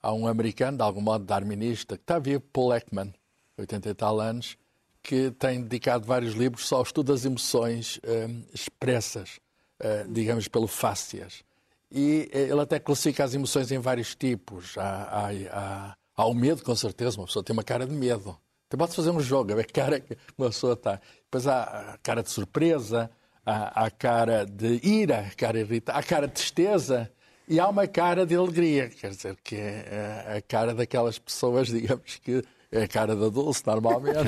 há 0.00 0.12
um 0.12 0.28
americano, 0.28 0.76
de 0.76 0.84
algum 0.84 1.00
modo 1.00 1.24
darwinista, 1.24 1.96
que 1.96 2.02
está 2.02 2.18
vivo, 2.20 2.44
Paul 2.52 2.74
Ekman, 2.76 3.12
80 3.60 3.88
e 3.88 3.94
tal 3.94 4.20
anos, 4.20 4.56
que 5.02 5.30
tem 5.32 5.62
dedicado 5.62 6.06
vários 6.06 6.34
livros 6.34 6.66
só 6.66 6.76
ao 6.76 6.82
estudo 6.82 7.12
das 7.12 7.24
emoções 7.24 8.00
um, 8.04 8.10
eh, 8.10 8.28
expressas, 8.52 9.40
uh, 9.80 10.12
digamos, 10.12 10.46
pelo 10.46 10.66
fácias. 10.66 11.42
E 11.90 12.28
eh, 12.32 12.42
ele 12.42 12.60
até 12.60 12.78
classifica 12.78 13.24
as 13.24 13.34
emoções 13.34 13.72
em 13.72 13.78
vários 13.78 14.14
tipos. 14.14 14.76
Há, 14.76 14.82
há, 14.82 15.28
há, 15.50 15.96
há 16.16 16.26
o 16.26 16.34
medo, 16.34 16.62
com 16.62 16.76
certeza, 16.76 17.18
uma 17.18 17.26
pessoa 17.26 17.42
tem 17.42 17.52
uma 17.54 17.64
cara 17.64 17.86
de 17.86 17.94
medo. 17.94 18.36
Então 18.66 18.78
pode 18.78 18.94
fazer 18.94 19.10
um 19.10 19.20
jogo, 19.20 19.52
é 19.52 19.60
a 19.60 19.64
cara 19.64 19.98
que 19.98 20.16
uma 20.38 20.48
pessoa 20.48 20.74
está. 20.74 21.00
Depois 21.24 21.46
há 21.46 21.94
a 21.94 21.98
cara 21.98 22.22
de 22.22 22.30
surpresa, 22.30 23.10
há 23.44 23.86
a 23.86 23.90
cara 23.90 24.44
de 24.44 24.80
ira, 24.86 25.20
a 25.20 25.34
cara 25.34 25.58
irritada, 25.58 25.98
há 25.98 26.00
a 26.00 26.04
cara 26.04 26.28
de 26.28 26.34
tristeza 26.34 27.10
e 27.48 27.58
há 27.58 27.68
uma 27.68 27.88
cara 27.88 28.24
de 28.24 28.36
alegria, 28.36 28.88
quer 28.88 29.10
dizer, 29.10 29.36
que 29.42 29.56
é 29.56 30.36
a 30.36 30.42
cara 30.42 30.72
daquelas 30.72 31.18
pessoas, 31.18 31.66
digamos, 31.68 32.20
que 32.22 32.44
é 32.72 32.84
a 32.84 32.88
cara 32.88 33.16
da 33.16 33.28
Dulce, 33.28 33.62
normalmente. 33.66 34.18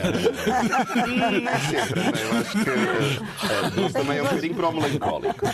Sempre, 1.70 2.00
eu 2.22 2.38
acho 2.38 2.64
que 2.64 2.70
a 3.46 3.68
Dulce 3.68 3.94
também 3.94 4.18
é 4.18 4.22
um 4.22 4.24
bocadinho 4.24 4.54
para 4.54 4.68
o 4.68 4.72
melancólico. 4.72 5.46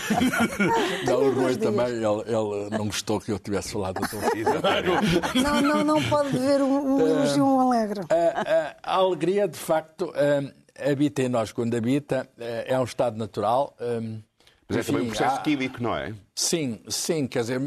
Não, 1.05 1.23
o 1.23 1.33
Rui 1.33 1.57
também, 1.57 1.87
ele, 1.87 2.23
ele, 2.27 2.71
não 2.71 2.87
gostou 2.87 3.21
que 3.21 3.31
eu 3.31 3.39
tivesse 3.39 3.73
falado 3.73 4.01
da 4.01 4.07
Dulce. 4.07 4.43
Não, 5.43 5.61
não, 5.61 5.85
não 5.85 6.03
pode 6.05 6.39
ver 6.39 6.63
um, 6.63 6.95
um 6.95 7.07
elogio 7.07 7.45
um 7.45 7.61
alegre. 7.61 8.01
A, 8.09 8.15
a, 8.41 8.95
a, 8.95 8.97
alegria, 8.97 9.47
de 9.47 9.59
facto, 9.59 10.11
habita 10.79 11.23
em 11.23 11.29
nós. 11.29 11.53
Quando 11.53 11.77
habita, 11.77 12.27
é 12.39 12.79
um 12.79 12.85
estado 12.85 13.19
natural. 13.19 13.77
Mas 14.67 14.79
é 14.79 14.83
também 14.83 15.03
um 15.03 15.09
processo 15.09 15.37
há... 15.37 15.41
químico, 15.41 15.83
não 15.83 15.95
é? 15.95 16.15
Sim, 16.35 16.81
sim, 16.89 17.27
quer 17.27 17.41
dizer, 17.41 17.61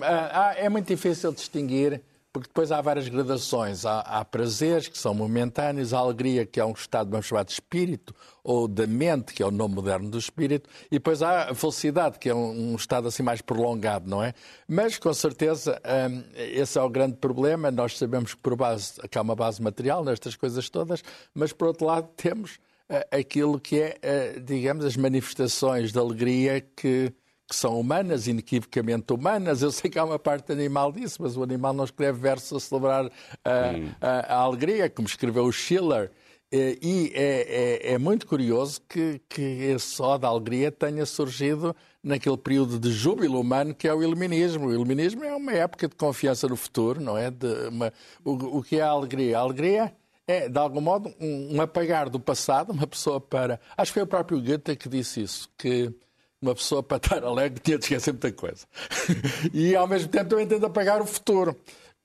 é 0.55 0.67
muito 0.67 0.87
difícil 0.87 1.31
distinguir 1.31 2.01
porque 2.33 2.47
depois 2.47 2.71
há 2.71 2.79
várias 2.81 3.07
gradações. 3.07 3.85
Há, 3.85 3.99
há, 3.99 4.23
prazeres 4.23 4.87
que 4.87 4.97
são 4.97 5.13
momentâneos, 5.13 5.93
há 5.93 5.99
alegria, 5.99 6.45
que 6.45 6.59
é 6.59 6.65
um 6.65 6.71
estado, 6.71 7.09
vamos 7.09 7.25
chamar 7.25 7.43
de 7.43 7.51
espírito, 7.51 8.15
ou 8.43 8.67
da 8.67 8.87
mente, 8.87 9.33
que 9.33 9.43
é 9.43 9.45
o 9.45 9.51
nome 9.51 9.75
moderno 9.75 10.09
do 10.09 10.17
espírito, 10.17 10.69
e 10.87 10.95
depois 10.95 11.21
há 11.21 11.49
a 11.49 11.55
felicidade, 11.55 12.17
que 12.19 12.29
é 12.29 12.35
um, 12.35 12.71
um 12.71 12.75
estado 12.75 13.07
assim 13.07 13.21
mais 13.21 13.41
prolongado, 13.41 14.09
não 14.09 14.23
é? 14.23 14.33
Mas, 14.67 14.97
com 14.97 15.13
certeza, 15.13 15.81
um, 16.09 16.23
esse 16.35 16.77
é 16.77 16.81
o 16.81 16.89
grande 16.89 17.17
problema. 17.17 17.69
Nós 17.69 17.97
sabemos 17.97 18.33
que, 18.33 18.41
por 18.41 18.55
base, 18.55 18.93
que 19.09 19.17
há 19.17 19.21
uma 19.21 19.35
base 19.35 19.61
material 19.61 20.03
nestas 20.03 20.35
coisas 20.35 20.69
todas, 20.69 21.03
mas, 21.33 21.51
por 21.51 21.67
outro 21.67 21.85
lado, 21.85 22.09
temos 22.15 22.55
uh, 22.89 23.17
aquilo 23.17 23.59
que 23.59 23.79
é, 23.79 23.97
uh, 24.37 24.39
digamos, 24.39 24.85
as 24.85 24.95
manifestações 24.95 25.91
de 25.91 25.99
alegria 25.99 26.61
que 26.61 27.13
que 27.51 27.55
são 27.57 27.77
humanas, 27.77 28.27
inequivocamente 28.27 29.11
humanas. 29.11 29.61
Eu 29.61 29.71
sei 29.73 29.91
que 29.91 29.99
há 29.99 30.05
uma 30.05 30.17
parte 30.17 30.53
animal 30.53 30.89
disso, 30.89 31.21
mas 31.21 31.35
o 31.35 31.43
animal 31.43 31.73
não 31.73 31.83
escreve 31.83 32.17
versos 32.17 32.63
a 32.63 32.65
celebrar 32.65 33.11
a, 33.43 34.07
a, 34.07 34.35
a 34.35 34.37
alegria, 34.37 34.89
como 34.89 35.05
escreveu 35.05 35.43
o 35.43 35.51
Schiller. 35.51 36.09
E 36.53 37.11
é, 37.13 37.89
é, 37.89 37.93
é, 37.93 37.97
muito 37.97 38.25
curioso 38.25 38.81
que, 38.87 39.21
que 39.27 39.41
esse 39.41 40.01
ó 40.01 40.17
da 40.17 40.29
alegria 40.29 40.71
tenha 40.71 41.05
surgido 41.05 41.75
naquele 42.01 42.37
período 42.37 42.79
de 42.79 42.89
júbilo 42.91 43.39
humano 43.39 43.75
que 43.75 43.85
é 43.85 43.93
o 43.93 44.01
iluminismo. 44.01 44.67
O 44.67 44.73
iluminismo 44.73 45.23
é 45.23 45.35
uma 45.35 45.51
época 45.51 45.89
de 45.89 45.95
confiança 45.95 46.47
no 46.47 46.55
futuro, 46.55 47.01
não 47.01 47.17
é? 47.17 47.33
Uma, 47.69 47.91
o, 48.23 48.59
o 48.59 48.63
que 48.63 48.77
é 48.77 48.81
a 48.81 48.89
alegria? 48.89 49.37
A 49.37 49.41
alegria 49.41 49.93
é, 50.25 50.47
de 50.47 50.57
algum 50.57 50.79
modo, 50.79 51.13
um, 51.19 51.57
um, 51.57 51.61
apagar 51.61 52.09
do 52.09 52.19
passado, 52.19 52.71
uma 52.71 52.87
pessoa 52.87 53.19
para. 53.19 53.59
Acho 53.75 53.91
que 53.91 53.95
foi 53.95 54.03
o 54.03 54.07
próprio 54.07 54.41
Goethe 54.41 54.77
que 54.77 54.87
disse 54.87 55.21
isso, 55.21 55.49
que 55.57 55.93
uma 56.41 56.55
pessoa 56.55 56.81
para 56.81 56.97
estar 56.97 57.23
alegre 57.23 57.59
tinha 57.59 57.77
de 57.77 57.85
esquecer 57.85 58.11
muita 58.11 58.31
coisa. 58.31 58.65
e 59.53 59.75
ao 59.75 59.87
mesmo 59.87 60.09
tempo 60.09 60.29
também 60.29 60.47
de 60.47 60.55
apagar 60.65 61.01
o 61.01 61.05
futuro. 61.05 61.55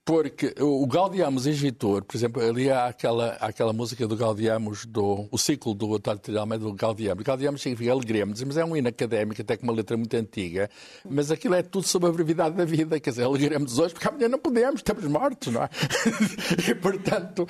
Porque 0.07 0.55
o 0.61 0.87
Gaudiamus 0.87 1.49
Egitor, 1.49 2.05
por 2.05 2.17
exemplo, 2.17 2.41
ali 2.41 2.71
há 2.71 2.87
aquela, 2.87 3.31
aquela 3.41 3.73
música 3.73 4.07
do 4.07 4.17
Gaudiamus, 4.17 4.87
do, 4.87 5.27
o 5.33 5.37
ciclo 5.37 5.75
do 5.75 5.91
Otávio 5.91 6.23
de 6.23 6.39
Almeida 6.39 6.63
do 6.63 6.73
Gaudiamus. 6.75 7.25
Gaudiamus 7.25 7.61
significa 7.61 7.91
alegria, 7.91 8.25
mas 8.25 8.57
é 8.57 8.65
um 8.65 8.77
hino 8.77 8.89
académico, 8.89 9.43
até 9.43 9.57
com 9.57 9.65
uma 9.65 9.73
letra 9.73 9.97
muito 9.97 10.17
antiga, 10.17 10.71
mas 11.11 11.33
aquilo 11.33 11.57
é 11.57 11.63
tudo 11.65 11.89
sobre 11.89 12.09
a 12.09 12.13
brevidade 12.13 12.55
da 12.55 12.65
vida, 12.65 13.01
quer 13.01 13.11
dizer, 13.11 13.25
alegremos 13.25 13.81
hoje, 13.81 13.95
porque 13.95 14.07
amanhã 14.07 14.29
não 14.29 14.39
podemos, 14.39 14.77
estamos 14.77 15.03
mortos, 15.07 15.53
não 15.53 15.65
é? 15.65 15.71
e, 16.71 16.75
portanto, 16.77 17.45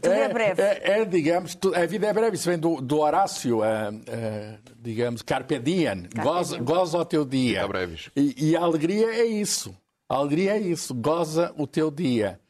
tudo 0.00 0.12
é, 0.14 0.22
é 0.22 0.28
breve. 0.30 0.62
É, 0.62 1.00
é, 1.00 1.04
digamos, 1.04 1.58
a 1.74 1.84
vida 1.84 2.06
é 2.06 2.14
breve, 2.14 2.36
isso 2.36 2.48
vem 2.48 2.58
do, 2.58 2.80
do 2.80 2.98
Horácio, 3.00 3.62
é, 3.62 3.92
é, 4.06 4.54
digamos, 4.80 5.20
Carpe 5.20 5.58
diem, 5.58 6.08
goza, 6.22 6.56
goza 6.60 6.96
o 6.96 7.04
teu 7.04 7.26
dia. 7.26 7.60
E, 8.16 8.52
e 8.52 8.56
a 8.56 8.60
alegria 8.60 9.06
é 9.06 9.26
isso. 9.26 9.74
Alegria 10.16 10.56
é 10.56 10.58
isso, 10.58 10.92
goza 10.92 11.54
o 11.56 11.68
teu 11.68 11.88
dia. 11.88 12.40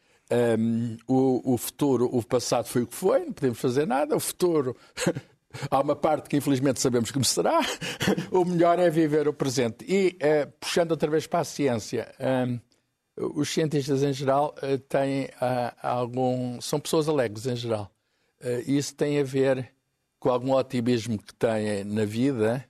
Um, 0.59 0.97
o, 1.07 1.55
o, 1.55 1.59
futuro, 1.59 2.09
o 2.11 2.25
passado 2.25 2.67
foi 2.67 2.83
o 2.83 2.87
que 2.87 2.95
foi, 2.95 3.27
não 3.27 3.33
podemos 3.35 3.61
fazer 3.61 3.87
nada. 3.87 4.17
O 4.17 4.21
futuro, 4.21 4.75
há 5.71 5.81
uma 5.81 5.95
parte 5.95 6.31
que 6.31 6.39
infelizmente 6.39 6.81
sabemos 6.81 7.11
como 7.11 7.23
será. 7.23 7.61
o 8.33 8.47
melhor 8.47 8.79
é 8.79 8.89
viver 8.89 9.29
o 9.29 9.35
presente. 9.35 9.85
E, 9.87 10.17
uh, 10.17 10.51
puxando 10.59 10.93
outra 10.93 11.11
vez 11.11 11.27
para 11.27 11.41
a 11.41 11.45
ciência, 11.45 12.11
um, 12.19 12.59
os 13.39 13.51
cientistas 13.51 14.03
em 14.03 14.13
geral 14.15 14.55
uh, 14.63 14.79
têm 14.79 15.25
uh, 15.25 15.77
algum. 15.83 16.63
são 16.63 16.81
pessoas 16.81 17.11
alegres 17.11 17.45
em 17.47 17.57
geral. 17.57 17.91
isso 18.67 18.95
tem 18.95 19.21
a 19.21 19.23
ver 19.23 19.71
com 20.19 20.31
algum 20.31 20.55
otimismo 20.55 21.19
que 21.19 21.35
têm 21.35 21.85
na 21.85 22.07
vida 22.07 22.65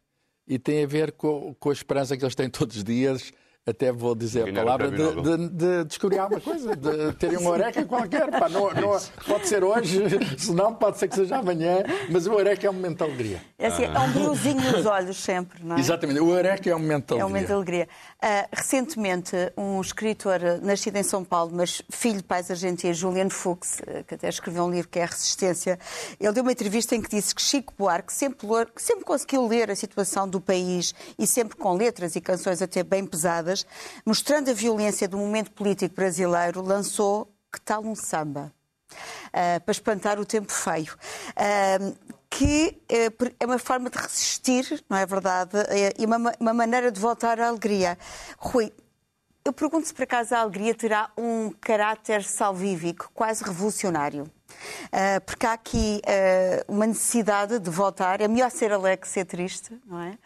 e 0.49 0.59
tem 0.59 0.83
a 0.83 0.87
ver 0.87 1.13
com, 1.13 1.55
com 1.55 1.71
a 1.71 1.73
esperança 1.73 2.17
que 2.17 2.25
eles 2.25 2.35
têm 2.35 2.51
todos 2.51 2.79
os 2.79 2.83
dias 2.83 3.33
até 3.67 3.93
vou 3.93 4.15
dizer 4.15 4.49
a 4.49 4.53
palavra, 4.53 4.91
de, 4.91 5.23
de, 5.23 5.49
de, 5.49 5.85
descobrir 5.85 6.19
alguma 6.19 6.41
coisa, 6.41 6.75
de 6.75 7.13
terem 7.15 7.37
uma 7.37 7.51
oreca 7.51 7.85
qualquer. 7.85 8.31
Pá, 8.31 8.49
não, 8.49 8.73
não, 8.75 9.01
pode 9.27 9.47
ser 9.47 9.63
hoje, 9.63 10.03
se 10.39 10.53
não, 10.53 10.75
pode 10.75 10.99
ser 10.99 11.09
que 11.09 11.15
seja 11.15 11.37
amanhã, 11.37 11.83
mas 12.11 12.27
o 12.27 12.33
oreca 12.33 12.67
é 12.67 12.71
um 12.71 12.73
momento 12.73 12.99
de 12.99 13.05
alegria. 13.05 13.43
É, 13.59 13.67
assim, 13.67 13.85
é 13.85 13.99
um 13.99 14.11
brilhozinho 14.13 14.73
nos 14.73 14.87
olhos 14.87 15.17
sempre, 15.19 15.63
não 15.63 15.77
é? 15.77 15.81
Exatamente, 15.81 16.21
o 16.21 16.29
oreca 16.29 16.71
é 16.71 16.75
um 16.75 16.79
momento 16.79 17.15
de 17.15 17.21
alegria. 17.21 17.23
É 17.23 17.25
um 17.25 17.29
momento 17.29 17.47
de 17.47 17.53
alegria. 17.53 17.89
Uh, 18.17 18.49
recentemente, 18.51 19.37
um 19.57 19.81
escritor 19.81 20.41
nascido 20.63 20.97
em 20.97 21.03
São 21.03 21.23
Paulo, 21.23 21.53
mas 21.55 21.83
filho 21.91 22.17
de 22.17 22.25
pais 22.25 22.51
argentinos, 22.51 22.97
Julian 22.97 23.29
Fuchs, 23.29 23.83
ah, 23.87 24.03
que 24.05 24.15
até 24.15 24.29
escreveu 24.29 24.65
um 24.65 24.71
livro 24.71 24.89
que 24.89 24.99
é 24.99 25.03
a 25.03 25.07
Resistência, 25.07 25.79
ele 26.19 26.33
deu 26.33 26.43
uma 26.43 26.53
entrevista 26.53 26.95
em 26.95 27.03
que 27.03 27.11
disse 27.11 27.35
que 27.35 27.43
Chico 27.43 27.75
Buarque 27.77 28.13
sempre, 28.13 28.47
sempre 28.77 29.05
conseguiu 29.05 29.47
ler 29.47 29.71
a 29.71 29.77
situação 29.77 30.27
do 30.27 30.41
país 30.41 30.95
e 31.19 31.27
sempre 31.27 31.57
com 31.57 31.75
letras 31.75 32.17
e 32.17 32.21
canções 32.21 32.63
até 32.63 32.83
bem 32.83 33.05
pesadas 33.05 33.50
mostrando 34.05 34.51
a 34.51 34.55
violência 34.55 35.09
do 35.09 35.17
momento 35.17 35.51
político 35.53 35.95
brasileiro, 35.95 36.63
lançou 36.63 37.33
Que 37.53 37.61
tal 37.61 37.83
um 37.83 37.95
samba? 37.95 38.53
Uh, 39.29 39.61
para 39.65 39.73
espantar 39.73 40.19
o 40.19 40.25
tempo 40.25 40.53
feio. 40.53 40.97
Uh, 41.37 41.97
que 42.29 42.81
uh, 42.91 43.35
é 43.39 43.47
uma 43.47 43.59
forma 43.59 43.91
de 43.91 43.99
resistir, 43.99 44.85
não 44.89 44.97
é 44.97 45.07
verdade? 45.07 45.57
E 45.99 46.05
uma, 46.05 46.33
uma 46.39 46.55
maneira 46.55 46.91
de 46.91 47.01
voltar 47.01 47.41
à 47.41 47.49
alegria. 47.49 47.99
Rui, 48.39 48.73
eu 49.45 49.53
pergunto 49.53 49.87
se 49.87 49.95
por 49.95 50.03
acaso 50.05 50.35
a 50.35 50.41
alegria 50.41 50.75
terá 50.75 51.11
um 51.17 51.51
caráter 51.61 52.23
salvífico, 52.23 53.11
quase 53.15 53.43
revolucionário. 53.43 54.25
Uh, 54.25 55.21
porque 55.25 55.47
há 55.47 55.53
aqui 55.53 56.03
uh, 56.05 56.73
uma 56.73 56.87
necessidade 56.87 57.59
de 57.59 57.71
voltar. 57.71 58.21
É 58.21 58.29
melhor 58.29 58.51
ser 58.51 58.73
alegre 58.73 59.01
que 59.01 59.09
ser 59.09 59.25
triste, 59.25 59.81
não 59.87 60.01
é? 60.01 60.19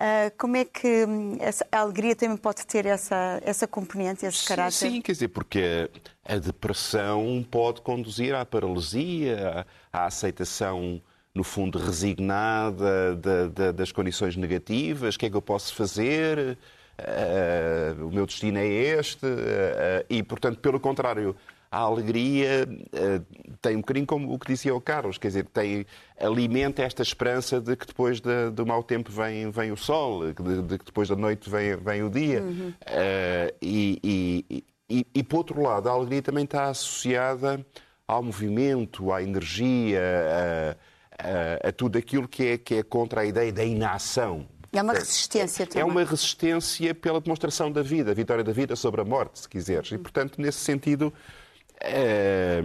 Uh, 0.00 0.32
como 0.38 0.56
é 0.56 0.64
que 0.64 1.04
hum, 1.04 1.36
essa, 1.40 1.66
a 1.70 1.80
alegria 1.80 2.16
também 2.16 2.38
pode 2.38 2.66
ter 2.66 2.86
essa, 2.86 3.38
essa 3.44 3.66
componente, 3.66 4.24
esse 4.24 4.46
caráter? 4.46 4.72
Sim, 4.72 4.90
sim, 4.92 5.00
quer 5.02 5.12
dizer, 5.12 5.28
porque 5.28 5.90
a 6.24 6.38
depressão 6.38 7.44
pode 7.50 7.82
conduzir 7.82 8.34
à 8.34 8.46
paralisia, 8.46 9.66
à, 9.92 10.04
à 10.04 10.06
aceitação, 10.06 11.02
no 11.34 11.44
fundo, 11.44 11.78
resignada 11.78 13.14
de, 13.14 13.48
de, 13.50 13.72
das 13.72 13.92
condições 13.92 14.36
negativas. 14.36 15.16
O 15.16 15.18
que 15.18 15.26
é 15.26 15.30
que 15.30 15.36
eu 15.36 15.42
posso 15.42 15.74
fazer? 15.74 16.56
Uh, 16.98 18.06
o 18.06 18.10
meu 18.10 18.24
destino 18.24 18.58
é 18.58 18.66
este. 18.66 19.26
Uh, 19.26 20.06
e, 20.08 20.22
portanto, 20.22 20.60
pelo 20.60 20.80
contrário, 20.80 21.36
a 21.70 21.78
alegria 21.78 22.66
uh, 22.68 23.56
tem 23.62 23.76
um 23.76 23.80
bocadinho 23.80 24.06
como 24.06 24.32
o 24.32 24.38
que 24.38 24.48
dizia 24.52 24.74
o 24.74 24.80
Carlos, 24.80 25.18
quer 25.18 25.28
dizer, 25.28 25.46
tem, 25.46 25.86
alimenta 26.18 26.82
esta 26.82 27.02
esperança 27.02 27.60
de 27.60 27.76
que 27.76 27.86
depois 27.86 28.20
de, 28.20 28.50
do 28.50 28.66
mau 28.66 28.82
tempo 28.82 29.10
vem, 29.12 29.50
vem 29.50 29.70
o 29.70 29.76
sol, 29.76 30.32
de, 30.32 30.62
de 30.62 30.78
que 30.78 30.84
depois 30.84 31.08
da 31.08 31.14
noite 31.14 31.48
vem, 31.48 31.76
vem 31.76 32.02
o 32.02 32.10
dia. 32.10 32.42
Uhum. 32.42 32.70
Uh, 32.80 33.54
e, 33.62 34.00
e, 34.02 34.64
e, 34.88 35.06
e, 35.14 35.22
por 35.22 35.38
outro 35.38 35.62
lado, 35.62 35.88
a 35.88 35.92
alegria 35.92 36.20
também 36.20 36.42
está 36.42 36.68
associada 36.68 37.64
ao 38.06 38.22
movimento, 38.22 39.12
à 39.12 39.22
energia, 39.22 40.00
a, 41.20 41.66
a, 41.66 41.68
a 41.68 41.72
tudo 41.72 41.96
aquilo 41.96 42.26
que 42.26 42.46
é, 42.46 42.58
que 42.58 42.74
é 42.74 42.82
contra 42.82 43.20
a 43.20 43.24
ideia 43.24 43.52
da 43.52 43.64
inação. 43.64 44.48
É 44.72 44.82
uma 44.82 44.92
resistência 44.92 45.66
também. 45.66 45.82
É 45.82 45.84
uma 45.84 46.04
resistência 46.04 46.94
pela 46.94 47.20
demonstração 47.20 47.70
da 47.70 47.82
vida, 47.82 48.10
a 48.10 48.14
vitória 48.14 48.42
da 48.42 48.52
vida 48.52 48.74
sobre 48.74 49.00
a 49.00 49.04
morte, 49.04 49.40
se 49.40 49.48
quiseres. 49.48 49.90
E, 49.92 49.98
portanto, 49.98 50.40
nesse 50.40 50.58
sentido, 50.58 51.12
é, 51.80 52.60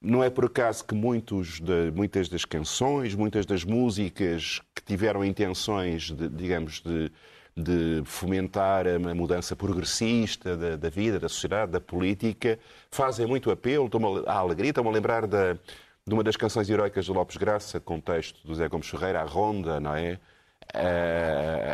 não 0.00 0.22
é 0.22 0.30
por 0.30 0.44
acaso 0.46 0.84
que 0.84 0.94
muitos 0.94 1.60
de, 1.60 1.90
muitas 1.94 2.28
das 2.28 2.44
canções, 2.44 3.14
muitas 3.14 3.44
das 3.46 3.64
músicas 3.64 4.60
que 4.74 4.82
tiveram 4.82 5.24
intenções, 5.24 6.10
de, 6.10 6.28
digamos, 6.28 6.80
de, 6.80 7.10
de 7.56 8.02
fomentar 8.04 8.86
a 8.86 9.14
mudança 9.14 9.56
progressista 9.56 10.56
da, 10.56 10.76
da, 10.76 10.88
vida, 10.90 11.18
da 11.18 11.28
sociedade, 11.28 11.72
da 11.72 11.80
política, 11.80 12.58
fazem 12.90 13.26
muito 13.26 13.50
apelo 13.50 13.90
à 14.26 14.34
alegria. 14.34 14.70
Estão-me 14.70 14.90
a 14.90 14.92
lembrar 14.92 15.26
da, 15.26 15.54
de 15.54 16.14
uma 16.14 16.22
das 16.22 16.36
canções 16.36 16.68
heroicas 16.70 17.06
de 17.06 17.12
Lopes 17.12 17.36
Graça, 17.36 17.80
com 17.80 18.00
texto 18.00 18.46
do 18.46 18.54
Zé 18.54 18.68
Gomes 18.68 18.88
Ferreira, 18.88 19.20
a 19.20 19.24
Ronda, 19.24 19.80
não 19.80 19.94
é? 19.94 20.20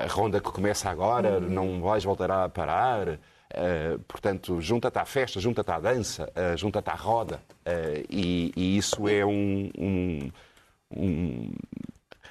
A 0.04 0.06
ronda 0.08 0.40
que 0.40 0.50
começa 0.50 0.88
agora, 0.88 1.40
não 1.40 1.80
vais 1.80 2.04
voltar 2.04 2.30
a 2.30 2.48
parar. 2.48 3.18
Uh, 3.52 3.98
portanto, 4.08 4.60
junta-te 4.62 4.98
à 4.98 5.04
festa, 5.04 5.38
junta-te 5.38 5.70
à 5.70 5.78
dança, 5.78 6.24
uh, 6.30 6.56
junta-te 6.56 6.88
à 6.88 6.94
roda. 6.94 7.40
Uh, 7.66 8.04
e, 8.08 8.52
e, 8.56 8.78
isso 8.78 9.06
é 9.06 9.24
um. 9.26 9.70
um, 9.78 10.30
um 10.96 11.50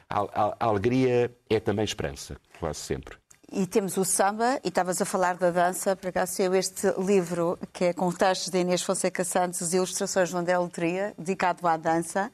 a, 0.10 0.56
a, 0.60 0.66
alegria 0.66 1.32
é 1.50 1.60
também 1.60 1.86
esperança, 1.86 2.38
quase 2.60 2.80
sempre. 2.80 3.16
E 3.54 3.68
temos 3.68 3.98
o 3.98 4.06
samba, 4.06 4.60
e 4.64 4.70
estavas 4.70 5.02
a 5.02 5.06
falar 5.06 5.36
da 5.36 5.52
dança, 5.52 5.96
para 5.96 6.12
cá 6.12 6.26
saiu 6.26 6.56
este 6.56 6.88
livro, 6.98 7.60
que 7.74 7.86
é 7.86 7.94
com 7.94 8.10
textos 8.12 8.50
de 8.50 8.60
Inês 8.60 8.82
Fonseca 8.82 9.24
Santos 9.24 9.74
ilustrações 9.74 10.30
de 10.30 10.38
André 10.38 10.58
Letria, 10.58 11.14
dedicado 11.18 11.68
à 11.68 11.76
dança. 11.76 12.32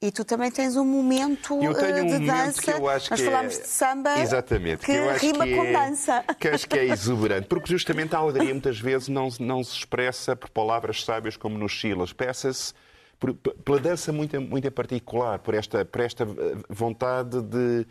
E 0.00 0.12
tu 0.12 0.26
também 0.26 0.50
tens 0.50 0.76
um 0.76 0.84
momento 0.84 1.54
eu 1.62 1.72
tenho 1.72 1.96
eh, 1.96 2.02
um 2.02 2.06
de 2.06 2.26
dança. 2.26 2.60
Que 2.60 2.70
eu 2.70 2.88
acho 2.88 3.10
Nós 3.10 3.20
que 3.20 3.26
falámos 3.26 3.58
é... 3.58 3.62
de 3.62 3.66
samba 3.66 4.20
Exatamente, 4.20 4.80
que, 4.80 4.92
que 4.92 4.98
eu 4.98 5.08
acho 5.08 5.26
rima 5.26 5.44
que 5.46 5.56
com 5.56 5.64
é... 5.64 5.72
dança. 5.72 6.24
Que 6.38 6.48
acho 6.48 6.68
que 6.68 6.78
é 6.78 6.84
exuberante, 6.84 7.46
porque 7.46 7.70
justamente 7.70 8.14
a 8.14 8.18
alegria 8.18 8.52
muitas 8.52 8.78
vezes 8.78 9.08
não, 9.08 9.28
não 9.40 9.64
se 9.64 9.72
expressa 9.72 10.36
por 10.36 10.50
palavras 10.50 11.02
sábias 11.02 11.36
como 11.36 11.56
nos 11.56 11.72
Chile, 11.72 12.02
expressa-se 12.02 12.74
pela 13.64 13.80
dança 13.80 14.12
muito, 14.12 14.38
muito 14.38 14.68
em 14.68 14.70
particular, 14.70 15.38
por 15.38 15.54
esta, 15.54 15.82
por 15.84 16.02
esta 16.02 16.24
eh, 16.24 16.56
vontade 16.68 17.40
de 17.40 17.86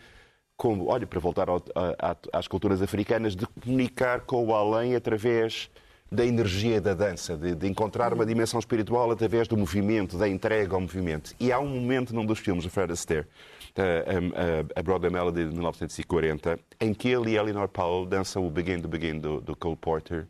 como, 0.55 0.87
olha, 0.87 1.07
para 1.07 1.19
voltar 1.19 1.49
ao, 1.49 1.57
a, 1.75 2.15
às 2.31 2.47
culturas 2.47 2.81
africanas, 2.83 3.35
de 3.35 3.47
comunicar 3.47 4.21
com 4.21 4.45
o 4.45 4.55
além 4.55 4.95
através 4.95 5.69
da 6.11 6.25
energia 6.25 6.79
da 6.79 6.93
dança, 6.93 7.35
de, 7.35 7.55
de, 7.55 7.67
encontrar 7.67 8.13
uma 8.13 8.25
dimensão 8.25 8.59
espiritual 8.59 9.09
através 9.11 9.47
do 9.47 9.57
movimento, 9.57 10.17
da 10.17 10.27
entrega 10.27 10.75
ao 10.75 10.81
movimento. 10.81 11.33
E 11.39 11.51
há 11.51 11.59
um 11.59 11.67
momento 11.67 12.13
num 12.13 12.25
dos 12.25 12.39
filmes 12.39 12.63
do 12.63 12.69
Fred 12.69 12.93
Astaire, 12.93 13.27
a, 13.75 14.77
a, 14.77 14.79
a 14.79 14.83
Broadway 14.83 15.11
Melody 15.11 15.45
de 15.45 15.51
1940, 15.51 16.59
em 16.79 16.93
que 16.93 17.09
ele 17.09 17.31
e 17.31 17.35
Eleanor 17.35 17.67
Powell 17.67 18.05
dançam 18.05 18.45
o 18.45 18.49
Begin 18.49 18.81
to 18.81 18.87
Begin 18.87 19.19
do, 19.19 19.41
do 19.41 19.55
Cole 19.55 19.75
Porter. 19.75 20.27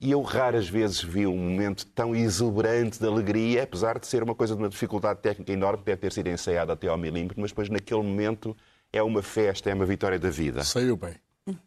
E 0.00 0.12
eu 0.12 0.22
raras 0.22 0.68
vezes 0.68 1.02
vi 1.02 1.26
um 1.26 1.36
momento 1.36 1.86
tão 1.86 2.14
exuberante 2.14 2.98
de 2.98 3.06
alegria, 3.06 3.64
apesar 3.64 3.98
de 3.98 4.06
ser 4.06 4.22
uma 4.22 4.34
coisa 4.34 4.54
de 4.54 4.62
uma 4.62 4.68
dificuldade 4.68 5.20
técnica 5.20 5.52
enorme, 5.52 5.78
que 5.78 5.84
deve 5.84 6.00
ter 6.00 6.12
sido 6.12 6.28
ensaiada 6.28 6.72
até 6.72 6.88
ao 6.88 6.96
milímetro, 6.96 7.38
mas 7.38 7.50
depois 7.50 7.68
naquele 7.68 8.02
momento 8.02 8.56
é 8.92 9.02
uma 9.02 9.22
festa, 9.22 9.70
é 9.70 9.74
uma 9.74 9.84
vitória 9.84 10.18
da 10.18 10.30
vida. 10.30 10.64
Saiu 10.64 10.96
bem. 10.96 11.16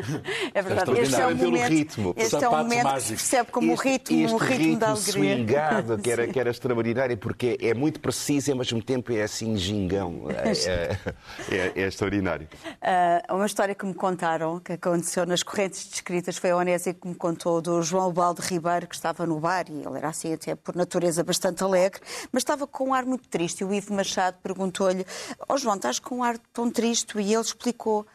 É 0.54 0.62
verdade, 0.62 0.90
este 0.98 1.14
é 1.20 1.26
o 1.26 1.36
pelo 1.36 1.50
momento, 1.52 1.68
ritmo. 1.68 2.14
este 2.16 2.36
é 2.36 2.40
Sapatos 2.40 2.62
momento 2.64 2.94
que 2.94 3.00
se 3.02 3.08
percebe 3.14 3.50
como 3.52 3.70
o 3.70 3.74
Este- 3.74 3.88
ritmo, 3.88 4.24
este 4.24 4.34
o 4.34 4.38
ritmo, 4.38 4.78
da 4.78 4.88
alegria. 4.90 5.12
swingado, 5.12 5.98
que 5.98 6.10
era, 6.10 6.26
que 6.28 6.40
era 6.40 6.50
extraordinário, 6.50 7.16
porque 7.18 7.56
é 7.60 7.74
muito 7.74 8.00
preciso 8.00 8.50
e 8.50 8.52
ao 8.52 8.58
mesmo 8.58 8.82
tempo 8.82 9.12
é 9.12 9.22
assim 9.22 9.56
gingão. 9.56 10.24
É, 10.30 11.54
é- 11.54 11.56
é- 11.56 11.72
é 11.82 11.86
extraordinário. 11.86 12.48
Ah, 12.82 13.22
uma 13.34 13.46
história 13.46 13.74
que 13.74 13.84
me 13.86 13.94
contaram, 13.94 14.58
que 14.60 14.72
aconteceu 14.72 15.24
nas 15.26 15.42
correntes 15.42 15.86
descritas, 15.88 16.36
foi 16.36 16.50
a 16.50 16.56
Onésia 16.56 16.94
que 16.94 17.06
me 17.06 17.14
contou 17.14 17.60
do 17.60 17.82
João 17.82 18.12
Balde 18.12 18.40
Ribeiro, 18.42 18.86
que 18.86 18.94
estava 18.94 19.26
no 19.26 19.38
bar, 19.38 19.66
e 19.68 19.72
ele 19.86 19.96
era 19.98 20.08
assim 20.08 20.32
até 20.32 20.54
por 20.54 20.74
natureza 20.74 21.22
bastante 21.22 21.62
alegre, 21.62 22.00
mas 22.32 22.42
estava 22.42 22.66
com 22.66 22.88
um 22.88 22.94
ar 22.94 23.04
muito 23.04 23.28
triste. 23.28 23.60
E 23.60 23.64
o 23.64 23.72
Ivo 23.72 23.94
Machado 23.94 24.36
perguntou-lhe, 24.42 25.04
ó 25.48 25.56
João, 25.56 25.76
estás 25.76 25.98
com 25.98 26.16
um 26.18 26.22
ar 26.24 26.36
tão 26.52 26.70
triste? 26.70 27.18
E 27.18 27.32
ele 27.34 27.42
explicou, 27.42 28.06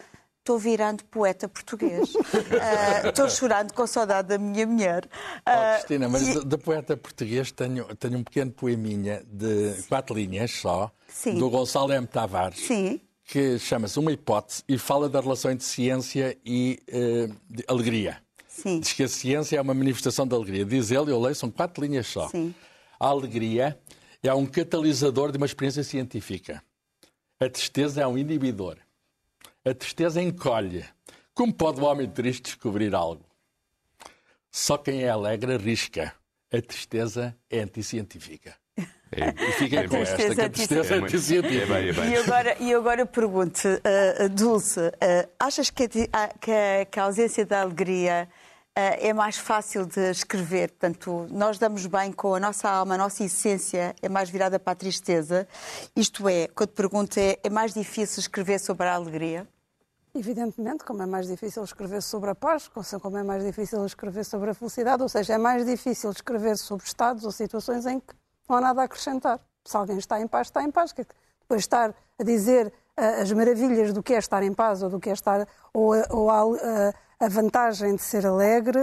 estou 0.46 0.60
virando 0.60 1.04
poeta 1.06 1.48
português. 1.50 2.14
Ah, 2.62 3.10
Estou 3.10 3.28
chorando 3.30 3.74
com 3.74 3.88
saudade 3.88 4.28
da 4.28 4.38
minha 4.38 4.66
mulher. 4.68 5.08
Oh, 5.12 5.42
Ah, 5.46 5.74
Cristina, 5.78 6.08
mas 6.08 6.28
e- 6.28 6.46
de, 6.46 6.58
poeta 6.58 6.96
português 6.96 7.52
tenho, 7.52 7.84
tenho 7.96 8.20
um 8.20 8.24
pequeno 8.24 8.52
poeminha 8.52 9.24
de 9.26 9.82
quatro 9.90 10.16
linhas 10.16 10.52
só, 10.52 10.92
Sim. 11.08 11.40
do 11.40 11.50
Gonçalo 11.50 11.92
M. 11.92 12.06
Tavares, 12.06 12.60
Sim, 12.60 13.02
que 13.26 13.58
chama-se 13.58 13.98
Uma 14.00 14.12
Hipótese 14.12 14.64
e 14.70 14.78
fala 14.78 15.10
da 15.10 15.20
relação 15.20 15.50
entre 15.52 15.66
ciência 15.66 16.38
e 16.46 16.80
de 17.50 17.64
alegria. 17.68 18.22
sim. 18.48 18.80
Diz 18.80 18.94
que 18.94 19.04
a 19.04 19.08
ciência 19.08 19.58
é 19.58 19.62
uma 19.62 19.74
manifestação 19.74 20.28
da 20.28 20.36
alegria. 20.36 20.64
Diz 20.64 20.92
ele, 20.92 21.12
eu 21.12 21.20
leio, 21.20 21.34
são 21.36 21.50
quatro 21.50 21.84
linhas 21.84 22.06
só. 22.06 22.30
Sim. 22.30 22.54
A 23.00 23.08
alegria 23.08 23.78
é 24.22 24.34
um 24.34 24.46
catalisador 24.46 25.32
de 25.32 25.38
uma 25.38 25.46
experiência 25.48 25.84
científica. 25.84 26.62
A 27.40 27.50
tristeza 27.50 28.02
é 28.02 28.08
um 28.08 28.18
inibidor. 28.18 28.78
A 29.66 29.74
tristeza 29.74 30.22
encolhe. 30.22 30.86
Como 31.34 31.54
pode 31.54 31.82
o 31.82 31.86
homem 31.86 32.08
triste 32.10 32.44
descobrir 32.44 32.94
algo? 32.94 33.26
Só 34.52 34.78
quem 34.78 35.04
é 35.04 35.10
alegre 35.10 35.56
arrisca. 35.56 36.14
A 36.54 36.62
tristeza 36.62 37.36
é 37.50 37.60
anticientífica. 37.62 38.56
É, 39.12 39.30
E 39.30 39.52
fiquem 39.54 39.88
com 39.88 39.98
tristeza 39.98 40.24
esta, 40.24 40.36
que 40.36 40.42
a 40.42 40.46
é 40.46 40.50
tristeza 40.50 40.94
é 40.94 40.98
É 40.98 41.02
anticientífica. 41.02 41.78
é 41.80 41.94
bem. 41.94 42.10
E 42.12 42.16
agora, 42.18 42.58
e 42.60 42.74
agora 42.74 43.06
pergunto, 43.06 43.68
uh, 43.68 44.30
Dulce, 44.30 44.80
uh, 44.80 45.30
achas 45.40 45.70
que 45.70 45.84
a, 45.84 45.88
ti- 45.90 46.10
a- 46.14 46.28
que 46.40 46.52
a- 46.52 46.86
que 46.86 47.00
a 47.00 47.04
ausência 47.04 47.46
da 47.46 47.62
alegria 47.62 48.28
uh, 48.30 48.80
é 49.00 49.14
mais 49.14 49.38
fácil 49.38 49.86
de 49.86 50.12
escrever? 50.12 50.70
Portanto, 50.72 51.28
nós 51.32 51.58
damos 51.58 51.86
bem 51.86 52.12
com 52.12 52.36
a 52.36 52.40
nossa 52.40 52.70
alma, 52.70 52.96
a 52.96 52.98
nossa 52.98 53.24
essência 53.24 53.96
é 54.02 54.08
mais 54.10 54.30
virada 54.30 54.60
para 54.60 54.74
a 54.74 54.76
tristeza. 54.76 55.48
Isto 55.96 56.28
é, 56.30 56.48
quando 56.48 56.70
pergunto, 56.70 57.18
é, 57.20 57.38
é 57.44 57.50
mais 57.50 57.74
difícil 57.74 58.20
escrever 58.22 58.60
sobre 58.60 58.88
a 58.88 58.94
alegria? 58.94 59.48
Evidentemente, 60.18 60.86
como 60.86 61.04
é 61.04 61.06
mais 61.06 61.28
difícil 61.28 61.62
escrever 61.64 62.02
sobre 62.02 62.30
a 62.30 62.36
paz, 62.36 62.70
como 63.02 63.18
é 63.18 63.24
mais 63.24 63.44
difícil 63.44 63.86
escrever 63.86 64.24
sobre 64.24 64.50
a 64.52 64.54
felicidade, 64.54 65.04
ou 65.04 65.10
seja, 65.10 65.34
é 65.34 65.38
mais 65.38 65.66
difícil 65.66 66.10
escrever 66.10 66.58
sobre 66.58 66.86
estados 66.86 67.26
ou 67.26 67.32
situações 67.32 67.86
em 67.86 68.00
que 68.00 68.16
não 68.48 68.56
há 68.56 68.62
nada 68.62 68.82
a 68.82 68.86
acrescentar. 68.86 69.40
Se 69.66 69.76
alguém 69.76 69.98
está 69.98 70.22
em 70.22 70.28
paz, 70.28 70.48
está 70.48 70.64
em 70.64 70.72
paz. 70.72 70.94
Depois 70.94 71.60
estar 71.62 71.94
a 72.18 72.24
dizer 72.24 72.72
ah, 72.96 73.22
as 73.22 73.32
maravilhas 73.34 73.92
do 73.92 74.02
que 74.02 74.14
é 74.14 74.18
estar 74.18 74.42
em 74.42 74.54
paz 74.54 74.82
ou 74.82 74.90
do 74.90 75.00
que 75.02 75.10
é 75.10 75.14
estar 75.14 75.46
ou, 75.74 75.92
a- 75.94 76.08
ou 76.10 76.30
a, 76.30 76.42
a- 76.44 76.94
a 77.26 77.28
vantagem 77.30 77.96
de 77.96 78.02
ser 78.02 78.26
alegre 78.26 78.80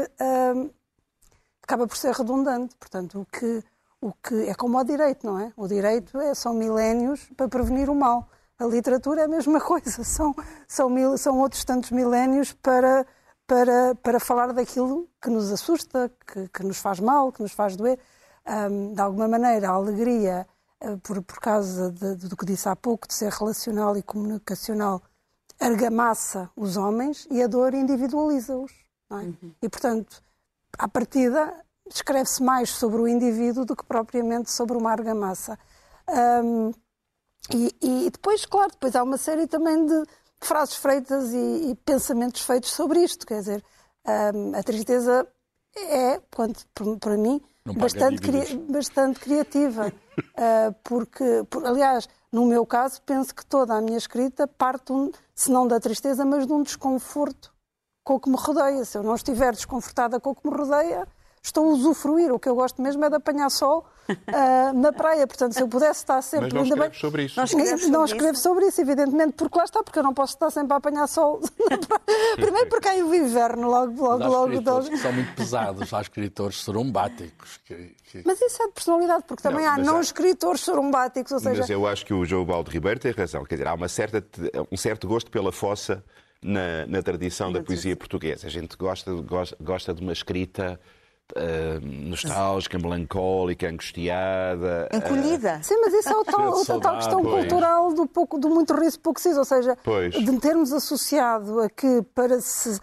acaba 1.63 1.87
por 1.87 1.97
ser 1.97 2.13
redundante. 2.13 2.77
Portanto, 2.77 3.21
o 3.21 3.27
que, 3.27 3.63
o 4.01 4.13
que 4.13 4.49
é 4.49 4.55
como 4.55 4.79
o 4.79 4.85
direito, 4.85 5.27
não 5.27 5.39
é? 5.39 5.53
O 5.57 5.67
direito 5.67 6.21
é, 6.21 6.35
são 6.35 6.53
milénios 6.53 7.31
para 7.37 7.49
prevenir 7.49 7.89
o 7.89 7.95
mal. 7.95 8.29
A 8.63 8.67
literatura 8.67 9.23
é 9.23 9.25
a 9.25 9.29
mesma 9.29 9.59
coisa, 9.61 10.05
são, 10.05 10.35
são, 10.69 10.89
mil, 10.89 11.19
são 11.19 11.39
outros 11.41 11.65
tantos 11.65 11.91
milénios 11.91 12.53
para, 12.53 13.05
para, 13.45 13.95
para 13.97 14.21
falar 14.21 14.53
daquilo 14.53 15.09
que 15.21 15.29
nos 15.29 15.51
assusta, 15.51 16.11
que, 16.27 16.49
que 16.49 16.63
nos 16.63 16.79
faz 16.79 17.01
mal, 17.01 17.33
que 17.33 17.43
nos 17.43 17.53
faz 17.53 17.75
doer. 17.75 17.99
Ahm, 18.47 18.95
de 18.95 19.01
alguma 19.01 19.27
maneira, 19.27 19.69
a 19.69 19.73
alegria, 19.73 20.47
ah, 20.81 20.97
por, 21.03 21.21
por 21.23 21.41
causa 21.41 21.91
de- 21.91 22.15
do 22.29 22.37
que 22.37 22.47
disse 22.47 22.69
há 22.69 22.77
pouco, 22.77 23.07
de 23.09 23.15
ser 23.15 23.33
relacional 23.33 23.97
e 23.97 24.03
comunicacional, 24.03 25.03
argamassa 25.59 26.49
os 26.57 26.77
homens 26.77 27.27
e 27.31 27.43
a 27.43 27.47
dor 27.49 27.75
individualiza-os. 27.75 28.73
é? 29.11 29.15
E, 29.63 29.69
portanto, 29.69 30.23
à 30.79 30.89
partida, 30.89 31.53
escreve-se 31.87 32.43
mais 32.43 32.71
sobre 32.71 33.01
o 33.01 33.09
indivíduo 33.09 33.65
do 33.65 33.75
que 33.77 33.85
propriamente 33.85 34.51
sobre 34.51 34.77
uma 34.77 34.91
argamassa. 34.93 35.59
Ahm, 36.09 36.73
e, 37.51 37.75
e 38.07 38.11
depois, 38.11 38.45
claro, 38.47 38.71
depois 38.73 38.95
há 38.95 39.03
uma 39.03 39.17
série 39.19 39.47
também 39.47 39.85
de 39.87 40.05
frases 40.41 40.77
feitas 40.77 41.33
e, 41.33 41.71
e 41.71 41.75
pensamentos 41.85 42.43
feitos 42.43 42.71
sobre 42.73 43.01
isto. 43.03 43.27
Quer 43.27 43.39
dizer, 43.41 43.65
ahm, 44.07 44.55
a 44.55 44.63
tristeza 44.63 45.27
é, 45.77 46.21
quanto, 46.35 46.65
para 47.01 47.17
mim, 47.17 47.41
bastante, 47.65 48.21
cri- 48.21 48.57
bastante 48.71 49.21
criativa. 49.21 49.93
Ah, 50.35 50.75
porque, 50.83 51.45
por- 51.51 51.65
aliás, 51.67 52.09
no 52.33 52.47
meu 52.47 52.65
caso, 52.65 53.03
penso 53.03 53.35
que 53.35 53.45
toda 53.45 53.75
a 53.75 53.83
minha 53.83 53.99
escrita 53.99 54.47
parte, 54.49 54.91
um, 54.91 55.11
se 55.35 55.51
não 55.51 55.69
da 55.69 55.79
tristeza, 55.79 56.25
mas 56.25 56.47
de 56.47 56.53
um 56.55 56.63
desconforto 56.63 57.53
com 58.03 58.15
o 58.15 58.21
que 58.21 58.31
me 58.31 58.37
rodeia. 58.37 58.83
Se 58.87 58.97
eu 58.97 59.03
não 59.03 59.15
estiver 59.15 59.53
desconfortada 59.53 60.19
com 60.19 60.31
o 60.31 60.35
que 60.35 60.49
me 60.49 60.57
rodeia, 60.57 61.07
estou 61.43 61.65
a 61.65 61.69
usufruir. 61.73 62.33
O 62.33 62.39
que 62.39 62.49
eu 62.49 62.55
gosto 62.55 62.81
mesmo 62.81 63.05
é 63.05 63.11
de 63.11 63.17
apanhar 63.17 63.51
sol 63.51 63.85
ah, 64.29 64.73
na 64.73 64.93
praia. 64.93 65.27
Portanto, 65.27 65.53
se 65.55 65.61
eu 65.63 65.69
pudesse 65.69 66.01
estar 66.01 66.23
sempre... 66.23 66.47
Mas 66.47 66.55
não 66.55 66.63
ainda 66.63 66.77
bem- 66.77 66.85
escreves 66.91 67.01
sobre 67.01 67.25
isso. 67.25 67.41
Nós 67.41 67.51
escreves 67.51 67.89
não 67.89 68.01
sobre 68.01 68.13
escrevo 68.17 68.33
isso? 68.35 68.43
sobre 68.43 68.67
isso, 68.67 68.81
evidentemente, 68.81 69.33
porque 69.35 69.59
lá 69.59 69.65
está, 69.65 69.83
porque 69.83 69.99
eu 69.99 70.03
não 70.03 70.15
posso 70.15 70.35
estar 70.35 70.51
sempre 70.51 70.73
a 70.73 70.77
apanhar 70.77 71.07
sol 71.09 71.41
na 71.69 71.79
praia. 71.79 72.37
Primeiro 72.37 72.69
porque 72.69 72.89
aí 72.89 73.03
o 73.03 73.15
inverno, 73.15 73.69
logo, 73.69 73.93
Mas 73.93 74.01
logo, 74.01 74.23
há 74.25 74.29
logo. 74.29 74.51
escritores 74.53 74.85
logo. 74.87 74.97
que 74.97 75.03
são 75.03 75.13
muito 75.13 75.35
pesados, 75.35 75.93
há 75.95 76.01
escritores 76.01 76.57
sorumbáticos. 76.59 77.59
Que, 77.65 77.95
que... 78.11 78.23
Mas 78.25 78.41
isso 78.41 78.63
é 78.63 78.67
de 78.67 78.73
personalidade, 78.73 79.25
porque 79.27 79.43
também 79.43 79.65
Não, 79.65 79.73
há 79.73 79.79
não 79.79 79.97
há- 79.97 80.01
escritores 80.01 80.61
sorumbáticos, 80.61 81.33
ou 81.33 81.41
seja, 81.41 81.61
Mas 81.61 81.71
eu 81.71 81.87
acho 81.87 82.07
que 82.07 82.15
o 82.15 82.25
João 82.25 82.45
Baldo 82.45 82.71
Ribeiro 82.71 83.01
tem 83.01 83.13
razão. 83.13 83.45
Quer 83.45 83.57
dizer, 83.57 83.69
há 83.69 83.75
uma 83.75 83.89
certa, 83.89 84.25
um 84.71 84.77
certo 84.77 85.07
gosto 85.09 85.31
pela 85.31 85.51
fossa 85.53 86.05
na, 86.43 86.87
na 86.87 87.03
tradição 87.03 87.53
da 87.53 87.63
poesia 87.63 87.97
portuguesa. 87.97 88.47
A 88.47 88.51
gente 88.51 88.77
gosta, 88.77 89.13
gosta, 89.13 89.57
gosta 89.61 89.95
de 89.95 90.03
uma 90.03 90.13
escrita 90.13 90.79
ah, 91.35 91.81
nostálgica, 91.83 92.79
melancólica, 92.79 93.69
angustiada. 93.69 94.89
Encolhida. 94.93 95.61
Sim, 95.63 95.81
mas 95.81 95.95
isso 95.95 96.09
é 96.11 96.17
o 96.17 96.25
tal, 96.25 96.53
outra 96.53 96.81
tal 96.81 96.97
questão 96.97 97.23
pois. 97.23 97.41
cultural 97.41 97.93
do, 97.95 98.07
pouco, 98.07 98.39
do 98.39 98.49
muito 98.51 98.75
riso, 98.75 99.01
pouco 99.01 99.21
ciso. 99.21 99.39
Ou 99.39 99.45
seja, 99.45 99.77
Pois. 99.83 100.15
de 100.15 100.39
termos 100.39 100.73
associado 100.73 101.61
a 101.61 101.71
que 101.71 102.03
para, 102.15 102.41
se, 102.41 102.79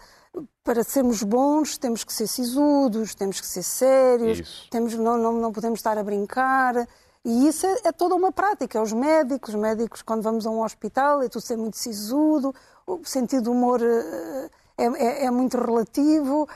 para 0.64 0.82
sermos 0.82 1.22
bons 1.22 1.78
temos 1.78 2.02
que 2.04 2.12
ser 2.12 2.26
sisudos, 2.26 3.14
temos 3.14 3.40
que 3.40 3.46
ser 3.46 3.62
sérios, 3.62 4.40
Isso. 4.40 4.68
temos, 4.70 4.94
não, 4.94 5.16
não, 5.16 5.32
não 5.32 5.52
podemos 5.52 5.78
estar 5.78 5.96
a 5.96 6.02
brincar. 6.02 6.86
E 7.24 7.48
isso 7.48 7.66
é, 7.66 7.76
é 7.84 7.92
toda 7.92 8.14
uma 8.14 8.32
prática. 8.32 8.80
Os 8.80 8.92
médicos, 8.92 9.54
os 9.54 9.60
médicos, 9.60 10.00
quando 10.02 10.22
vamos 10.22 10.46
a 10.46 10.50
um 10.50 10.62
hospital, 10.62 11.22
é 11.22 11.28
tudo 11.28 11.42
ser 11.42 11.56
muito 11.56 11.76
sisudo, 11.76 12.54
o 12.86 13.00
sentido 13.04 13.44
do 13.44 13.52
humor 13.52 13.80
eh, 13.82 14.50
é, 14.84 15.22
é- 15.22 15.24
é 15.26 15.30
muito 15.30 15.56
relativo. 15.58 16.48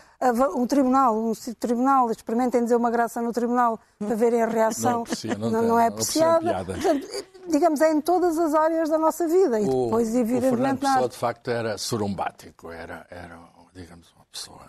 Um 0.57 0.67
tribunal, 0.67 1.15
um 1.17 1.33
tribunal, 1.59 2.11
experimentem 2.11 2.63
dizer 2.63 2.77
uma 2.77 2.91
graça 2.91 3.21
no 3.21 3.31
tribunal 3.33 3.79
para 3.99 4.15
verem 4.15 4.43
a 4.43 4.47
reação. 4.47 5.05
Não 5.39 5.79
é 5.79 5.85
a 5.85 5.89
apreciada. 5.89 6.65
Portanto, 6.65 7.07
digamos, 7.49 7.81
é 7.83 7.93
em 7.93 8.01
todas 8.01 8.39
as 8.39 8.55
áreas 8.55 8.89
da 8.89 8.97
nossa 8.99 9.29
vida. 9.29 9.61
E 9.61 9.65
O, 9.69 9.85
depois, 9.85 10.09
o 10.09 10.13
Fernando 10.13 10.31
evidentemente, 10.31 10.83
na 10.83 10.93
Pessoa, 10.95 11.09
de 11.11 11.17
facto, 11.17 11.51
era 11.51 11.77
sorumbático. 11.77 12.71
Era, 12.71 13.07
era 13.11 13.39
digamos, 13.75 14.11
uma 14.17 14.25
pessoa... 14.33 14.63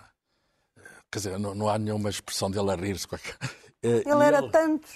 eh, 0.77 0.81
Quer 1.11 1.19
dizer, 1.19 1.39
não, 1.39 1.55
não 1.55 1.69
há 1.69 1.77
nenhuma 1.77 2.09
expressão 2.09 2.51
dele 2.51 2.71
a 2.71 2.75
rir-se. 2.75 3.07
com 3.07 3.15
aquela- 3.15 3.37
Eh, 3.85 4.01
Ele 4.03 4.23
era 4.23 4.49
tanto. 4.49 4.87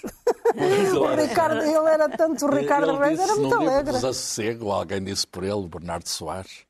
o 0.98 1.14
Ricardo, 1.14 1.62
ele 1.62 1.88
era 1.88 2.08
tanto 2.08 2.44
o 2.44 2.50
Ricardo 2.50 2.90
ele 2.90 2.98
Reis, 2.98 3.18
disse 3.20 3.30
era 3.30 3.40
muito 3.40 3.54
no 3.54 3.60
livro 3.60 3.72
alegre. 3.74 3.92
Desassossego, 3.94 4.72
alguém 4.72 5.04
disse 5.04 5.24
por 5.26 5.44
ele, 5.44 5.68
Bernardo 5.68 6.08
Soares, 6.08 6.50
eh, 6.50 6.69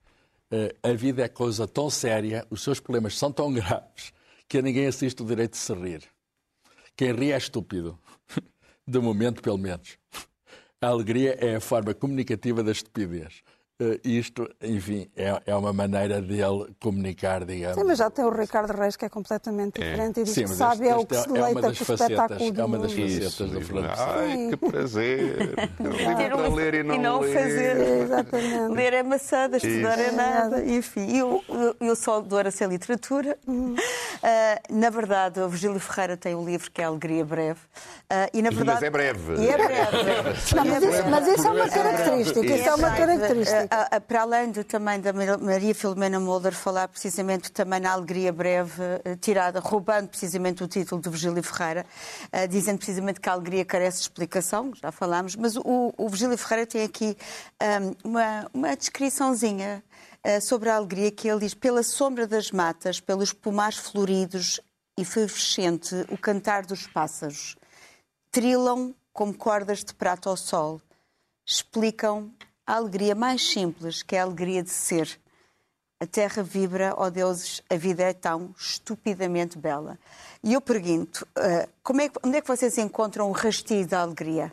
a 0.83 0.93
vida 0.93 1.23
é 1.23 1.29
coisa 1.29 1.67
tão 1.67 1.89
séria, 1.89 2.47
os 2.51 2.63
seus 2.63 2.81
problemas 2.81 3.17
são 3.17 3.31
tão 3.33 3.53
graves, 3.53 4.13
que 4.49 4.59
a 4.59 4.63
ninguém 4.63 4.87
assiste 4.87 5.23
o 5.23 5.27
direito 5.27 5.53
de 5.53 5.59
se 5.59 5.73
rir. 5.75 6.03
Quem 6.97 7.13
ri 7.13 7.33
é 7.33 7.37
estúpido. 7.37 7.99
De 8.87 8.99
momento, 8.99 9.41
pelo 9.41 9.57
menos. 9.57 9.97
A 10.81 10.89
alegria 10.89 11.37
é 11.39 11.57
a 11.57 11.61
forma 11.61 11.95
comunicativa 11.95 12.63
da 12.63 12.73
estupidez. 12.73 13.43
Eh, 13.81 13.99
Isto, 14.05 14.47
enfim, 14.63 15.09
é, 15.17 15.41
é 15.47 15.55
uma 15.57 15.73
maneira 15.73 16.21
dele 16.21 16.67
comunicar, 16.79 17.45
digamos. 17.47 17.77
Sim, 17.79 17.85
mas 17.85 17.97
já 17.99 18.11
tem 18.11 18.25
o 18.25 18.31
Ricardo 18.31 18.73
Reis 18.77 18.95
que 18.95 19.07
é 19.07 19.09
completamente 19.09 19.81
diferente 19.81 20.21
e 20.21 20.25
diz 20.25 20.35
Sim, 20.35 20.45
que 20.45 20.51
sabe 20.51 20.85
este- 20.87 20.93
é 20.93 20.97
o 20.97 21.07
que 21.07 21.15
se 21.15 21.29
é 21.29 21.33
deleita 21.33 21.61
das 21.63 21.79
com 21.79 21.83
o 21.83 21.87
facetas, 21.87 22.11
espetáculo 22.11 22.53
do 22.53 22.61
é 22.61 22.65
uma 22.65 22.79
das 22.79 22.93
facetas. 22.93 23.33
Isso, 23.33 23.45
do 23.47 23.61
Fernando 23.63 23.95
Ai, 23.97 24.49
que 24.51 24.57
prazer. 24.71 25.55
Um 25.81 26.19
livro 26.19 26.37
para 26.37 26.49
ler 26.55 26.75
e 26.75 26.83
não, 26.83 26.95
e 26.95 26.99
não 26.99 27.21
ler. 27.21 27.33
fazer. 27.35 27.77
Exatamente. 28.03 28.75
Ler 28.75 28.93
é 28.93 29.03
maçada, 29.03 29.57
estudar 29.57 29.99
é 29.99 30.07
Isso. 30.09 30.17
nada. 30.17 30.65
Enfim, 30.65 31.07
e 31.17 31.23
o, 31.23 31.43
e 31.81 31.91
o 31.91 31.97
Sol 31.97 32.21
de 32.23 32.35
Ouro 32.35 32.49
a 32.49 32.51
ser 32.51 32.69
literatura. 32.69 33.39
Uh, 33.47 33.75
na 34.71 34.91
verdade, 34.91 35.41
o 35.41 35.49
Virgílio 35.49 35.81
Ferreira 35.81 36.17
tem 36.17 36.35
um 36.35 36.45
livro 36.45 36.71
que 36.71 36.83
é 36.83 36.85
Alegria 36.85 37.25
Breve. 37.25 37.61
Uh, 38.11 38.29
e 38.35 38.43
na 38.43 38.51
verdade, 38.51 38.81
mas 38.81 38.83
é 38.83 38.91
breve. 38.91 39.35
E 39.41 39.49
é 39.49 39.57
breve. 39.57 39.97
Não, 40.55 40.65
mas, 40.65 40.83
isso, 40.83 41.09
mas 41.09 41.29
isso 41.29 41.47
é 41.47 41.51
uma 41.51 41.69
característica. 41.69 42.41
Isso 42.47 42.69
é 42.69 42.75
uma 42.75 42.91
característica. 42.91 43.69
Uh, 43.73 44.01
para 44.01 44.23
além 44.23 44.51
do, 44.51 44.65
também 44.65 45.01
da 45.01 45.13
Maria 45.13 45.73
Filomena 45.73 46.19
Mulder 46.19 46.53
falar 46.53 46.89
precisamente 46.89 47.53
também 47.53 47.79
na 47.79 47.93
Alegria 47.93 48.33
Breve, 48.33 48.83
tirada, 49.21 49.61
roubando 49.61 50.09
precisamente 50.09 50.65
o 50.65 50.67
título 50.67 51.01
de 51.01 51.09
Virgílio 51.09 51.41
Ferreira, 51.41 51.87
dizendo 52.49 52.79
precisamente 52.79 53.21
que 53.21 53.29
a 53.29 53.33
alegria 53.33 53.65
carece 53.65 53.99
de 53.99 54.03
explicação, 54.03 54.73
já 54.75 54.91
falámos, 54.91 55.37
mas 55.37 55.57
o, 55.57 55.95
o 55.97 56.09
Virgílio 56.09 56.37
Ferreira 56.37 56.67
tem 56.67 56.83
aqui 56.83 57.17
um, 58.03 58.11
uma, 58.11 58.51
uma 58.53 58.77
descriçãozinha 58.77 59.85
uh, 60.27 60.41
sobre 60.41 60.69
a 60.69 60.77
alegria 60.77 61.11
que 61.11 61.29
ele 61.29 61.41
diz: 61.41 61.55
pela 61.55 61.83
sombra 61.83 62.27
das 62.27 62.51
matas, 62.51 62.99
pelos 62.99 63.33
pomares 63.33 63.79
floridos 63.79 64.61
e 64.99 65.05
fervescente 65.05 65.95
o 66.11 66.19
cantar 66.19 66.67
dos 66.67 66.87
pássaros, 66.87 67.57
trilam 68.31 68.95
como 69.13 69.35
cordas 69.35 69.85
de 69.85 69.95
prata 69.95 70.29
ao 70.29 70.37
sol, 70.37 70.81
explicam 71.47 72.33
a 72.71 72.77
alegria 72.77 73.17
mais 73.17 73.43
simples, 73.51 74.01
que 74.01 74.15
é 74.15 74.21
a 74.21 74.23
alegria 74.23 74.63
de 74.63 74.71
ser. 74.71 75.19
A 75.99 76.07
terra 76.07 76.41
vibra, 76.41 76.95
ó 76.97 77.07
oh 77.07 77.11
deuses, 77.11 77.61
a 77.69 77.75
vida 77.75 78.05
é 78.05 78.13
tão 78.13 78.55
estupidamente 78.57 79.59
bela. 79.59 79.99
E 80.41 80.53
eu 80.53 80.61
pergunto, 80.61 81.27
uh, 81.37 81.69
como 81.83 82.01
é, 82.01 82.09
onde 82.25 82.37
é 82.37 82.41
que 82.41 82.47
vocês 82.47 82.79
encontram 82.79 83.29
o 83.29 83.33
rastilho 83.33 83.89
da 83.89 84.01
alegria? 84.01 84.53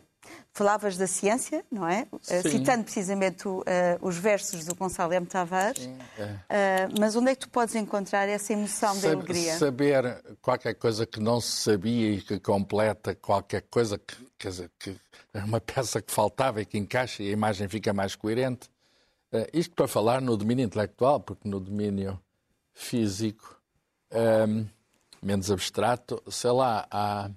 Falavas 0.52 0.96
da 0.96 1.06
ciência, 1.06 1.64
não 1.70 1.86
é? 1.86 2.08
Eh, 2.28 2.42
Sim. 2.42 2.50
Citando 2.50 2.82
precisamente 2.82 3.46
uh, 3.46 3.62
os 4.02 4.16
versos 4.16 4.64
do 4.64 4.74
Gonçalo 4.74 5.12
M. 5.12 5.24
Tavares. 5.24 5.84
Sim, 5.84 5.96
é. 6.18 6.88
uh, 6.88 7.00
mas 7.00 7.14
onde 7.14 7.30
é 7.30 7.34
que 7.36 7.42
tu 7.42 7.48
podes 7.48 7.76
encontrar 7.76 8.28
essa 8.28 8.52
emoção 8.52 8.94
Sabe, 8.96 9.06
da 9.06 9.12
alegria? 9.12 9.56
Saber 9.56 10.22
qualquer 10.42 10.74
coisa 10.74 11.06
que 11.06 11.20
não 11.20 11.40
se 11.40 11.52
sabia 11.52 12.10
e 12.10 12.20
que 12.20 12.40
completa 12.40 13.14
qualquer 13.14 13.62
coisa 13.70 13.96
que, 13.96 14.27
quer 14.38 14.48
dizer, 14.48 14.70
que 14.78 14.96
é 15.34 15.44
uma 15.44 15.60
peça 15.62 16.00
que 16.00 16.12
faltava 16.12 16.60
e 16.62 16.66
que 16.66 16.78
encaixa 16.78 17.22
e 17.22 17.28
a 17.28 17.32
imagem 17.32 17.68
fica 17.68 17.92
mais 17.92 18.14
coerente. 18.14 18.68
Uh, 19.32 19.46
isto 19.52 19.74
para 19.74 19.88
falar 19.88 20.20
no 20.22 20.36
domínio 20.36 20.64
intelectual, 20.64 21.20
porque 21.20 21.48
no 21.48 21.60
domínio 21.60 22.18
físico, 22.72 23.60
um, 24.48 24.66
menos 25.20 25.50
abstrato, 25.50 26.22
sei 26.30 26.50
lá, 26.50 26.86
há 26.90 27.30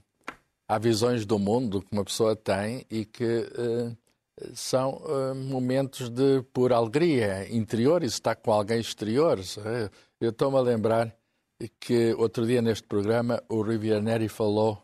há 0.72 0.78
visões 0.78 1.26
do 1.26 1.38
mundo 1.38 1.82
que 1.82 1.92
uma 1.92 2.06
pessoa 2.06 2.34
tem 2.34 2.86
e 2.90 3.04
que 3.04 3.26
uh, 3.26 3.98
são 4.54 5.02
uh, 5.04 5.36
momentos 5.36 6.10
de 6.10 6.42
pura 6.54 6.78
alegria 6.78 7.54
interior 7.54 8.04
e 8.04 8.06
está 8.06 8.34
com 8.34 8.54
alguém 8.54 8.80
exterior. 8.80 9.38
Eu 10.22 10.30
estou-me 10.30 10.56
a 10.58 10.62
lembrar 10.62 11.14
que 11.78 12.14
outro 12.14 12.48
dia 12.48 12.62
neste 12.62 12.88
programa 12.88 13.44
o 13.50 13.62
Rui 13.62 13.78
Neri 14.00 14.30
falou 14.30 14.82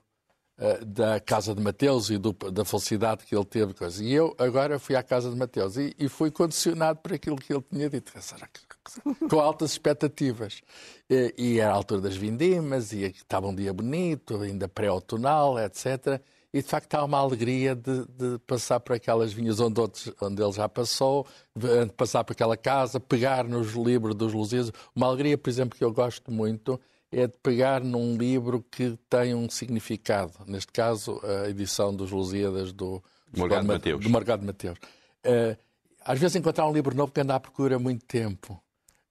da 0.86 1.20
casa 1.20 1.54
de 1.54 1.62
Mateus 1.62 2.10
e 2.10 2.18
do, 2.18 2.34
da 2.34 2.66
felicidade 2.66 3.26
que 3.26 3.36
ele 3.36 3.46
teve. 3.46 3.74
Coisa. 3.74 4.04
E 4.04 4.12
eu 4.12 4.36
agora 4.40 4.80
fui 4.80 4.96
à 4.96 5.04
casa 5.04 5.30
de 5.30 5.36
Mateus 5.36 5.78
e, 5.78 5.96
e 6.00 6.10
fui 6.10 6.32
condicionado 6.32 7.00
por 7.00 7.14
aquilo 7.14 7.36
que 7.36 7.54
ele 7.54 7.64
tinha 7.72 7.90
dito. 7.90 8.12
Com 9.30 9.40
altas 9.40 9.72
expectativas. 9.72 10.62
E, 11.10 11.34
e 11.38 11.60
era 11.60 11.72
a 11.72 11.76
altura 11.76 12.02
das 12.02 12.16
vindimas, 12.16 12.92
e 12.92 13.04
estava 13.04 13.48
um 13.48 13.54
dia 13.54 13.72
bonito, 13.72 14.42
ainda 14.42 14.68
pré-outonal, 14.68 15.60
etc. 15.60 16.20
E 16.52 16.62
de 16.62 16.68
facto 16.68 16.86
estava 16.86 17.06
uma 17.06 17.20
alegria 17.20 17.76
de, 17.76 18.06
de, 18.08 18.40
passar 18.48 18.80
por 18.80 18.96
aquelas 18.96 19.32
vinhas 19.32 19.60
onde, 19.60 19.80
outros, 19.80 20.12
onde 20.20 20.42
ele 20.42 20.52
já 20.54 20.68
passou, 20.68 21.28
de 21.56 21.92
passar 21.94 22.24
por 22.24 22.32
aquela 22.32 22.58
casa, 22.58 23.00
pegar 23.00 23.44
nos 23.44 23.74
livros 23.74 24.16
dos 24.16 24.34
Lusíadas. 24.34 24.72
Uma 24.96 25.08
alegria, 25.08 25.38
por 25.38 25.50
exemplo, 25.50 25.78
que 25.78 25.84
eu 25.84 25.92
gosto 25.94 26.32
muito 26.32 26.80
é 27.12 27.28
de 27.28 27.34
pegar 27.42 27.84
num 27.84 28.18
livro 28.18 28.66
que 28.70 28.98
tem 29.10 29.34
um 29.34 29.50
significado. 29.50 30.34
Neste 30.46 30.72
caso, 30.72 31.22
a 31.24 31.50
edição 31.50 31.96
dos 31.96 32.12
Lusíadas 32.12 32.72
do, 32.74 33.04
do 33.32 33.40
Morgado 33.40 33.68
Mateus. 33.68 34.04
Do 34.04 34.10
Morgado 34.10 34.46
Mateus. 34.46 34.78
Uh, 35.26 35.58
às 36.06 36.20
vezes 36.20 36.36
encontrar 36.36 36.68
um 36.68 36.74
livro 36.74 36.96
novo 36.96 37.12
que 37.12 37.22
anda 37.22 37.36
à 37.36 37.40
procura 37.40 37.78
muito 37.80 38.06
tempo 38.06 38.62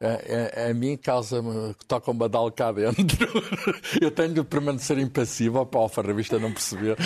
a, 0.00 0.66
a, 0.66 0.70
a 0.70 0.74
mim 0.74 0.96
causa-me 0.96 1.74
que 1.74 1.86
toca 1.86 2.10
um 2.10 2.14
badal 2.14 2.50
cá 2.52 2.70
dentro. 2.70 3.26
Eu 4.00 4.10
tenho 4.10 4.34
de 4.34 4.44
permanecer 4.44 4.98
impassível 4.98 5.64
para 5.64 5.80
o 5.80 5.82
alfarrabista 5.84 6.38
não 6.38 6.52
perceber, 6.52 6.96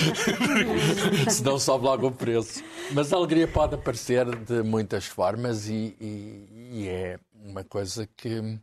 senão 1.31 1.59
sobe 1.59 1.85
logo 1.85 2.09
o 2.09 2.12
preço. 2.12 2.62
Mas 2.92 3.12
a 3.12 3.16
alegria 3.16 3.46
pode 3.46 3.76
aparecer 3.76 4.26
de 4.37 4.62
muitas 4.62 5.07
formas 5.07 5.68
e, 5.68 5.94
e, 6.00 6.48
e, 6.72 6.88
é 6.88 7.18
uma 7.33 7.64
coisa 7.64 8.09
que. 8.16 8.59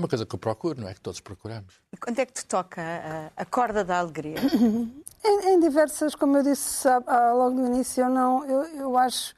É 0.00 0.02
uma 0.02 0.08
coisa 0.08 0.24
que 0.24 0.34
eu 0.34 0.38
procuro, 0.38 0.80
não 0.80 0.88
é? 0.88 0.94
Que 0.94 1.00
todos 1.00 1.20
procuramos. 1.20 1.78
E 1.92 1.96
quando 1.98 2.18
é 2.18 2.24
que 2.24 2.32
te 2.32 2.46
toca 2.46 2.80
a, 2.80 3.42
a 3.42 3.44
corda 3.44 3.84
da 3.84 3.98
alegria? 3.98 4.38
em, 5.22 5.48
em, 5.50 5.60
diversas, 5.60 6.14
como 6.14 6.38
eu 6.38 6.42
disse 6.42 6.88
logo 7.06 7.50
no 7.50 7.66
início, 7.66 8.04
eu, 8.04 8.08
não, 8.08 8.44
eu, 8.46 8.62
eu 8.76 8.96
acho 8.96 9.34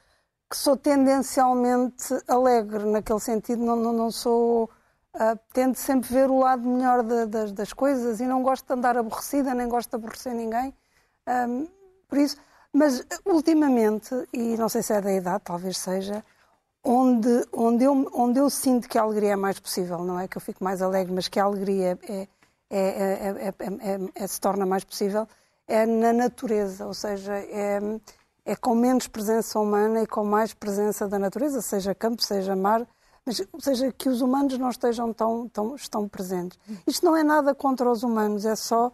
que 0.49 0.55
sou 0.55 0.77
tendencialmente 0.77 2.17
alegre, 2.29 2.85
naquele 2.85 3.19
sentido, 3.19 3.61
não, 3.61 3.75
não, 3.75 3.91
não 3.91 4.09
sou. 4.11 4.69
Uh, 5.15 5.37
tento 5.51 5.75
sempre 5.75 6.09
ver 6.09 6.29
o 6.29 6.39
lado 6.39 6.67
melhor 6.67 7.03
de, 7.03 7.25
das, 7.25 7.51
das, 7.51 7.73
coisas 7.73 8.19
e 8.19 8.25
não 8.25 8.41
gosto 8.41 8.65
de 8.65 8.73
andar 8.73 8.97
aborrecida, 8.97 9.53
nem 9.53 9.67
gosto 9.67 9.89
de 9.89 9.95
aborrecer 9.97 10.33
ninguém. 10.33 10.73
Um, 11.27 11.67
por 12.07 12.17
isso, 12.17 12.37
mas 12.71 13.05
ultimamente, 13.25 14.09
e 14.31 14.55
não 14.55 14.69
sei 14.69 14.81
se 14.81 14.93
é 14.93 15.01
da 15.01 15.13
idade, 15.13 15.43
talvez 15.43 15.77
seja, 15.77 16.23
onde, 16.83 17.47
onde, 17.53 17.83
eu, 17.83 18.11
onde 18.13 18.39
eu 18.39 18.49
sinto 18.49 18.89
que 18.89 18.97
a 18.97 19.01
alegria 19.01 19.33
é 19.33 19.35
mais 19.35 19.59
possível, 19.59 19.99
não 19.99 20.19
é? 20.19 20.27
Que 20.27 20.37
eu 20.37 20.41
fico 20.41 20.63
mais 20.63 20.81
alegre, 20.81 21.13
mas 21.13 21.27
que 21.27 21.39
a 21.39 21.43
alegria 21.43 21.97
é, 22.07 22.27
é, 22.69 23.43
é, 23.49 23.99
é 24.15 24.27
se 24.27 24.39
torna 24.41 24.65
mais 24.65 24.83
possível, 24.83 25.27
é 25.67 25.85
na 25.85 26.11
natureza, 26.11 26.85
ou 26.85 26.93
seja, 26.93 27.33
é 27.33 27.79
é 28.45 28.55
com 28.55 28.75
menos 28.75 29.07
presença 29.07 29.59
humana 29.59 30.03
e 30.03 30.07
com 30.07 30.23
mais 30.23 30.53
presença 30.53 31.07
da 31.07 31.17
natureza, 31.17 31.61
seja 31.61 31.95
campo, 31.95 32.21
seja 32.21 32.55
mar, 32.55 32.85
mas 33.25 33.41
seja 33.59 33.91
que 33.91 34.09
os 34.09 34.21
humanos 34.21 34.57
não 34.57 34.69
estejam 34.69 35.13
tão, 35.13 35.47
tão 35.47 35.75
estão 35.75 36.07
presentes. 36.09 36.59
Isto 36.85 37.05
não 37.05 37.15
é 37.15 37.23
nada 37.23 37.55
contra 37.55 37.89
os 37.89 38.03
humanos, 38.03 38.45
é 38.45 38.55
só 38.55 38.91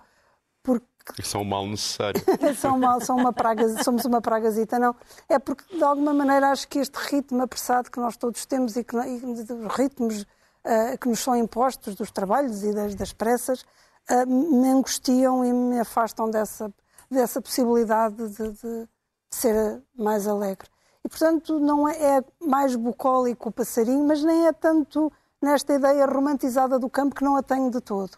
porque 0.62 0.86
são 1.24 1.42
um 1.42 1.46
mal 1.46 1.66
necessário. 1.66 2.22
são, 2.58 2.78
mal, 2.78 3.02
são 3.02 3.16
uma 3.18 3.34
praga, 3.34 3.84
somos 3.84 4.06
uma 4.06 4.22
pragasita, 4.22 4.80
não. 4.80 4.96
É 5.28 5.40
porque, 5.40 5.76
de 5.76 5.84
alguma 5.84 6.14
maneira, 6.14 6.50
acho 6.50 6.68
que 6.68 6.80
este 6.80 6.96
ritmo 6.96 7.42
apressado 7.42 7.90
que 7.92 8.00
nós 8.00 8.18
todos 8.18 8.46
temos 8.46 8.76
e 8.76 8.84
que 8.84 8.96
e 8.96 9.26
os 9.26 9.76
ritmos 9.76 10.22
uh, 10.22 10.98
que 11.00 11.08
nos 11.08 11.20
são 11.20 11.36
impostos 11.36 11.96
dos 11.96 12.12
trabalhos 12.12 12.64
e 12.64 12.74
das, 12.74 12.96
das 12.96 13.14
pressas 13.14 13.62
uh, 14.10 14.26
me 14.28 14.70
angustiam 14.70 15.44
e 15.44 15.54
me 15.54 15.80
afastam 15.80 16.30
dessa, 16.30 16.72
dessa 17.10 17.42
possibilidade 17.42 18.30
de, 18.30 18.52
de 18.52 18.90
ser 19.32 19.82
mais 19.96 20.28
alegre. 20.28 20.68
E, 21.04 21.10
portanto, 21.10 21.60
não 21.60 21.88
é, 21.88 22.18
é 22.18 22.24
mais 22.42 22.76
bucólico 22.76 23.50
o 23.50 23.52
passarinho, 23.52 24.06
mas 24.06 24.24
nem 24.24 24.48
é 24.48 24.54
tanto 24.54 25.12
nesta 25.42 25.74
ideia 25.74 26.06
romantizada 26.06 26.78
do 26.78 26.90
campo 26.90 27.16
que 27.16 27.24
não 27.24 27.36
a 27.36 27.44
tenho 27.44 27.72
de 27.72 27.80
todo. 27.80 28.18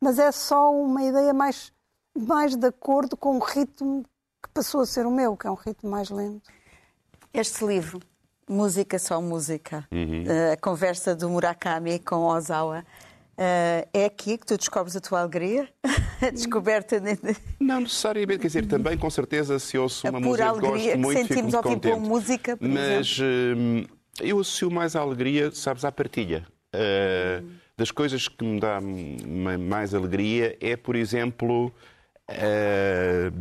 Mas 0.00 0.18
é 0.18 0.32
só 0.32 0.72
uma 0.72 1.02
ideia 1.02 1.32
mais, 1.32 1.72
mais 2.18 2.56
de 2.56 2.66
acordo 2.66 3.16
com 3.16 3.36
o 3.36 3.40
ritmo 3.40 4.04
que 4.42 4.48
passou 4.52 4.80
a 4.80 4.86
ser 4.86 5.06
o 5.06 5.10
meu, 5.10 5.36
que 5.36 5.46
é 5.46 5.50
um 5.50 5.54
ritmo 5.54 5.90
mais 5.90 6.10
lento. 6.10 6.50
Este 7.32 7.64
livro, 7.64 8.00
Música 8.48 8.98
Só 8.98 9.20
Música, 9.20 9.86
uhum. 9.90 10.24
Eh, 10.26 10.52
a 10.52 10.56
conversa 10.56 11.14
do 11.14 11.30
Murakami 11.30 11.98
com 11.98 12.16
Ozawa, 12.16 12.84
Uh, 13.32 13.88
é 13.94 14.04
aqui 14.04 14.36
que 14.36 14.44
tu 14.44 14.58
descobres 14.58 14.94
a 14.94 15.00
tua 15.00 15.20
alegria? 15.20 15.66
a 16.20 16.30
descoberta 16.30 17.00
de... 17.00 17.18
Não 17.58 17.80
necessariamente, 17.80 18.40
quer 18.40 18.46
dizer, 18.48 18.66
também 18.66 18.96
com 18.96 19.08
certeza 19.08 19.58
se 19.58 19.78
ouço 19.78 20.06
uma 20.06 20.20
música 20.20 20.52
que 20.52 20.60
gosto 20.60 20.98
muito, 20.98 21.18
que 21.20 21.26
sentimos 21.26 21.54
fico 21.54 21.68
muito 21.68 22.00
música, 22.00 22.56
por 22.58 22.68
Mas 22.68 23.18
uh, 23.18 23.88
eu 24.20 24.38
associo 24.38 24.70
mais 24.70 24.94
a 24.94 25.00
alegria, 25.00 25.50
sabes, 25.50 25.84
à 25.84 25.90
partilha. 25.90 26.46
Uh, 26.74 27.42
hum. 27.42 27.50
Das 27.74 27.90
coisas 27.90 28.28
que 28.28 28.44
me 28.44 28.60
dá 28.60 28.80
mais 29.58 29.94
alegria 29.94 30.56
é, 30.60 30.76
por 30.76 30.94
exemplo, 30.94 31.72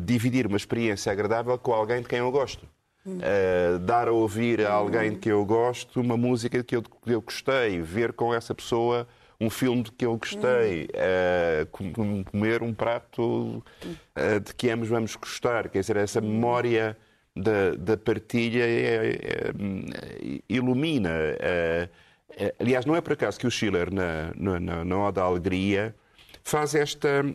dividir 0.06 0.48
uma 0.48 0.58
experiência 0.58 1.12
agradável 1.12 1.58
com 1.58 1.74
alguém 1.74 2.02
de 2.02 2.08
quem 2.08 2.20
eu 2.20 2.32
gosto. 2.32 2.68
Uh, 3.04 3.80
dar 3.80 4.08
a 4.08 4.12
ouvir 4.12 4.64
a 4.64 4.72
alguém 4.72 5.14
de 5.14 5.18
que 5.18 5.30
eu 5.30 5.44
gosto 5.44 6.00
uma 6.00 6.16
música 6.16 6.64
que 6.64 6.76
eu, 6.76 6.84
que 6.84 7.12
eu 7.12 7.20
gostei, 7.20 7.82
ver 7.82 8.14
com 8.14 8.32
essa 8.32 8.54
pessoa 8.54 9.08
um 9.42 9.50
filme 9.50 9.82
de 9.82 9.92
que 9.92 10.06
eu 10.06 10.16
gostei, 10.18 10.88
uh, 10.94 12.26
comer 12.32 12.62
um 12.62 12.72
prato 12.76 13.58
uh, 13.58 14.40
de 14.40 14.54
que 14.54 14.70
ambos 14.70 14.88
vamos 14.88 15.16
gostar. 15.16 15.68
Quer 15.70 15.80
dizer, 15.80 15.98
essa 15.98 16.22
memória 16.22 16.96
da, 17.36 17.72
da 17.76 17.98
partilha 17.98 18.64
é, 18.64 19.16
é, 19.16 20.40
ilumina. 20.48 21.10
Uh, 21.10 22.52
aliás, 22.60 22.86
não 22.86 22.96
é 22.96 23.02
por 23.02 23.14
acaso 23.14 23.40
que 23.40 23.48
o 23.48 23.52
Schiller, 23.52 23.92
na, 23.92 24.32
na, 24.36 24.86
na 24.86 25.00
Oda 25.00 25.24
Alegria, 25.24 25.96
faz 26.44 26.76
esta. 26.76 27.26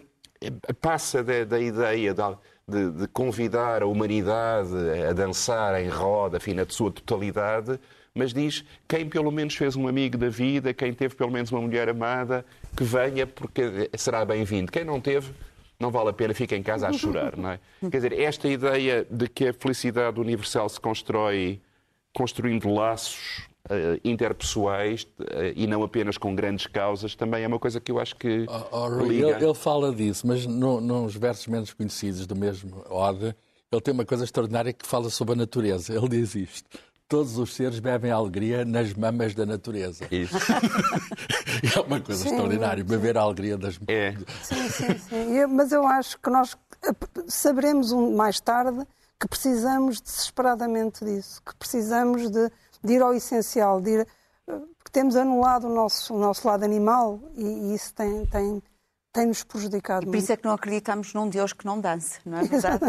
Passa 0.80 1.22
da, 1.22 1.44
da 1.44 1.60
ideia 1.60 2.14
de, 2.68 2.90
de, 2.90 3.08
convidar 3.08 3.82
a 3.82 3.86
humanidade 3.86 4.72
a 5.08 5.12
dançar 5.12 5.80
em 5.80 5.88
roda, 5.88 6.36
enfim, 6.36 6.54
na 6.54 6.66
sua 6.68 6.90
totalidade, 6.90 7.78
mas 8.14 8.32
diz 8.32 8.64
quem 8.88 9.08
pelo 9.08 9.30
menos 9.30 9.54
fez 9.54 9.76
um 9.76 9.86
amigo 9.86 10.16
da 10.16 10.28
vida, 10.28 10.72
quem 10.72 10.92
teve 10.92 11.14
pelo 11.14 11.30
menos 11.30 11.50
uma 11.52 11.60
mulher 11.60 11.88
amada, 11.88 12.44
que 12.76 12.82
venha 12.82 13.26
porque 13.26 13.90
será 13.96 14.24
bem-vindo. 14.24 14.72
Quem 14.72 14.84
não 14.84 15.00
teve, 15.00 15.32
não 15.78 15.90
vale 15.90 16.10
a 16.10 16.12
pena, 16.12 16.32
fica 16.32 16.56
em 16.56 16.62
casa 16.62 16.88
a 16.88 16.92
chorar, 16.92 17.36
não 17.36 17.50
é? 17.50 17.60
Quer 17.90 17.96
dizer, 17.98 18.12
esta 18.18 18.48
ideia 18.48 19.06
de 19.10 19.28
que 19.28 19.48
a 19.48 19.52
felicidade 19.52 20.18
universal 20.18 20.68
se 20.68 20.80
constrói 20.80 21.60
construindo 22.14 22.72
laços 22.72 23.46
interpessoais 24.04 25.02
uh, 25.18 25.52
e 25.54 25.66
não 25.66 25.82
apenas 25.82 26.16
com 26.16 26.34
grandes 26.34 26.66
causas, 26.66 27.14
também 27.14 27.44
é 27.44 27.46
uma 27.46 27.58
coisa 27.58 27.80
que 27.80 27.90
eu 27.90 27.98
acho 27.98 28.16
que. 28.16 28.46
Oh, 28.48 28.76
oh, 28.76 28.88
Rui, 28.88 29.16
ele, 29.16 29.44
ele, 29.44 29.54
fala 29.54 29.94
disso, 29.94 30.26
mas 30.26 30.46
no, 30.46 30.80
nos 30.80 31.14
versos 31.16 31.46
menos 31.46 31.72
conhecidos 31.72 32.26
do 32.26 32.36
mesmo 32.36 32.84
Ode, 32.88 33.34
ele 33.72 33.80
tem 33.80 33.92
uma 33.92 34.04
coisa 34.04 34.24
extraordinária 34.24 34.72
que 34.72 34.86
fala 34.86 35.10
sobre 35.10 35.34
a 35.34 35.36
natureza. 35.36 35.94
Ele 35.94 36.08
diz 36.08 36.34
isto 36.34 36.78
todos 37.08 37.38
os 37.38 37.54
seres 37.54 37.78
bebem 37.78 38.10
alegria 38.10 38.64
nas 38.64 38.92
mamas 38.92 39.34
da 39.34 39.46
natureza. 39.46 40.06
Isso. 40.10 40.36
é 41.76 41.80
uma 41.80 42.00
coisa 42.00 42.22
sim, 42.22 42.30
extraordinária, 42.30 42.82
sim. 42.82 42.88
beber 42.88 43.16
a 43.16 43.22
alegria 43.22 43.56
das 43.56 43.78
mamas. 43.78 43.88
É. 43.88 44.16
Sim, 44.42 44.68
sim, 44.68 44.98
sim. 44.98 45.46
Mas 45.46 45.72
eu 45.72 45.86
acho 45.86 46.18
que 46.18 46.28
nós 46.30 46.56
saberemos 47.28 47.92
mais 47.92 48.40
tarde 48.40 48.84
que 49.18 49.26
precisamos 49.28 50.00
desesperadamente 50.00 51.04
disso, 51.04 51.40
que 51.42 51.54
precisamos 51.56 52.30
de, 52.30 52.50
de 52.82 52.94
ir 52.94 53.02
ao 53.02 53.14
essencial, 53.14 53.80
de 53.80 53.90
ir, 53.90 54.08
que 54.84 54.90
temos 54.90 55.16
anulado 55.16 55.66
o 55.66 55.74
nosso, 55.74 56.14
o 56.14 56.18
nosso 56.18 56.46
lado 56.46 56.64
animal 56.64 57.20
e, 57.34 57.44
e 57.44 57.74
isso 57.74 57.92
tem, 57.94 58.24
tem 58.26 58.62
tem-nos 59.16 59.42
prejudicado 59.42 60.02
e 60.02 60.04
por 60.04 60.10
muito. 60.10 60.22
isso 60.22 60.32
é 60.32 60.36
que 60.36 60.44
não 60.44 60.52
acreditamos 60.52 61.14
num 61.14 61.26
Deus 61.26 61.54
que 61.54 61.64
não 61.64 61.80
dance, 61.80 62.18
não 62.24 62.38
é 62.38 62.44
verdade? 62.44 62.84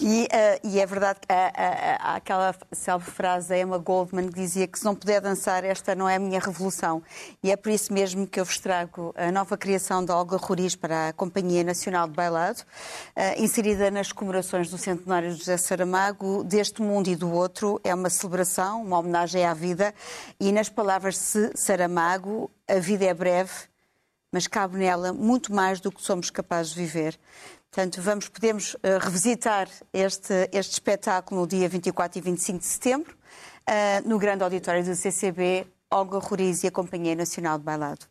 e, 0.00 0.24
uh, 0.24 0.60
e, 0.62 0.78
é 0.78 0.86
verdade 0.86 1.18
que 1.20 1.32
há, 1.32 1.52
há, 1.54 2.12
há 2.12 2.14
aquela 2.14 2.54
célebre 2.70 3.10
frase 3.10 3.48
da 3.48 3.58
Emma 3.58 3.76
Goldman 3.76 4.28
que 4.28 4.34
dizia 4.34 4.68
que 4.68 4.78
se 4.78 4.84
não 4.84 4.94
puder 4.94 5.20
dançar, 5.20 5.64
esta 5.64 5.94
não 5.96 6.08
é 6.08 6.14
a 6.14 6.18
minha 6.20 6.38
revolução. 6.38 7.02
E 7.42 7.50
é 7.50 7.56
por 7.56 7.72
isso 7.72 7.92
mesmo 7.92 8.26
que 8.28 8.38
eu 8.38 8.44
vos 8.44 8.60
trago 8.60 9.12
a 9.16 9.32
nova 9.32 9.56
criação 9.56 10.04
da 10.04 10.16
Olga 10.16 10.36
Roriz 10.36 10.76
para 10.76 11.08
a 11.08 11.12
Companhia 11.12 11.64
Nacional 11.64 12.06
de 12.06 12.14
Bailado, 12.14 12.60
uh, 12.60 13.42
inserida 13.42 13.90
nas 13.90 14.12
comemorações 14.12 14.70
do 14.70 14.78
centenário 14.78 15.32
de 15.32 15.38
José 15.38 15.56
Saramago, 15.56 16.44
deste 16.44 16.80
mundo 16.80 17.08
e 17.08 17.16
do 17.16 17.32
outro. 17.32 17.80
É 17.82 17.92
uma 17.92 18.08
celebração, 18.08 18.82
uma 18.82 19.00
homenagem 19.00 19.44
à 19.44 19.52
vida. 19.52 19.92
E 20.38 20.52
nas 20.52 20.68
palavras 20.68 21.32
de 21.32 21.58
Saramago, 21.58 22.48
a 22.68 22.78
vida 22.78 23.04
é 23.04 23.12
breve 23.12 23.50
mas 24.32 24.46
cabe 24.46 24.78
nela 24.78 25.12
muito 25.12 25.52
mais 25.52 25.80
do 25.80 25.90
que 25.90 26.02
somos 26.02 26.30
capazes 26.30 26.74
de 26.74 26.80
viver. 26.80 27.18
Portanto, 27.70 28.00
vamos, 28.00 28.28
podemos 28.28 28.74
uh, 28.74 28.98
revisitar 29.00 29.68
este, 29.92 30.48
este 30.52 30.72
espetáculo 30.72 31.42
no 31.42 31.46
dia 31.46 31.68
24 31.68 32.18
e 32.18 32.22
25 32.22 32.58
de 32.58 32.64
setembro, 32.64 33.14
uh, 33.68 34.08
no 34.08 34.18
grande 34.18 34.42
auditório 34.42 34.82
do 34.82 34.94
CCB, 34.94 35.66
Olga 35.90 36.18
Roriz 36.18 36.64
e 36.64 36.66
a 36.66 36.70
Companhia 36.70 37.14
Nacional 37.14 37.58
de 37.58 37.64
Bailado. 37.64 38.06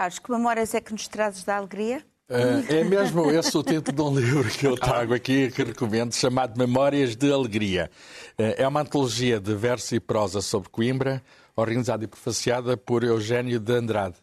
Carlos, 0.00 0.18
que 0.18 0.30
memórias 0.30 0.74
é 0.74 0.80
que 0.80 0.92
nos 0.92 1.06
trazes 1.08 1.44
da 1.44 1.58
alegria? 1.58 2.02
É 2.26 2.82
mesmo 2.82 3.30
esse 3.30 3.54
o 3.54 3.62
título 3.62 3.94
de 3.94 4.00
um 4.00 4.18
livro 4.18 4.48
que 4.48 4.66
eu 4.66 4.74
trago 4.74 5.12
aqui, 5.12 5.50
que 5.50 5.62
recomendo, 5.62 6.14
chamado 6.14 6.56
Memórias 6.58 7.14
de 7.14 7.30
Alegria. 7.30 7.90
É 8.38 8.66
uma 8.66 8.80
antologia 8.80 9.38
de 9.38 9.54
verso 9.54 9.94
e 9.94 10.00
prosa 10.00 10.40
sobre 10.40 10.70
Coimbra, 10.70 11.22
organizada 11.54 12.02
e 12.02 12.06
prefaciada 12.06 12.78
por 12.78 13.04
Eugênio 13.04 13.60
de 13.60 13.72
Andrade. 13.74 14.14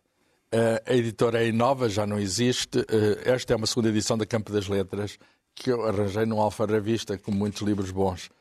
A 0.83 0.95
editora 0.95 1.47
é 1.47 1.51
nova, 1.51 1.87
já 1.87 2.07
não 2.07 2.17
existe. 2.17 2.83
Esta 3.23 3.53
é 3.53 3.55
uma 3.55 3.67
segunda 3.67 3.89
edição 3.89 4.17
da 4.17 4.25
Campo 4.25 4.51
das 4.51 4.67
Letras, 4.67 5.19
que 5.53 5.69
eu 5.69 5.85
arranjei 5.85 6.25
no 6.25 6.41
Alfa 6.41 6.65
Revista, 6.65 7.19
com 7.19 7.31
muitos 7.31 7.61
livros 7.61 7.91
bons. 7.91 8.31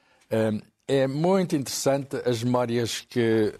É 0.88 1.06
muito 1.06 1.54
interessante 1.54 2.16
as 2.24 2.42
memórias 2.42 3.04
que 3.06 3.52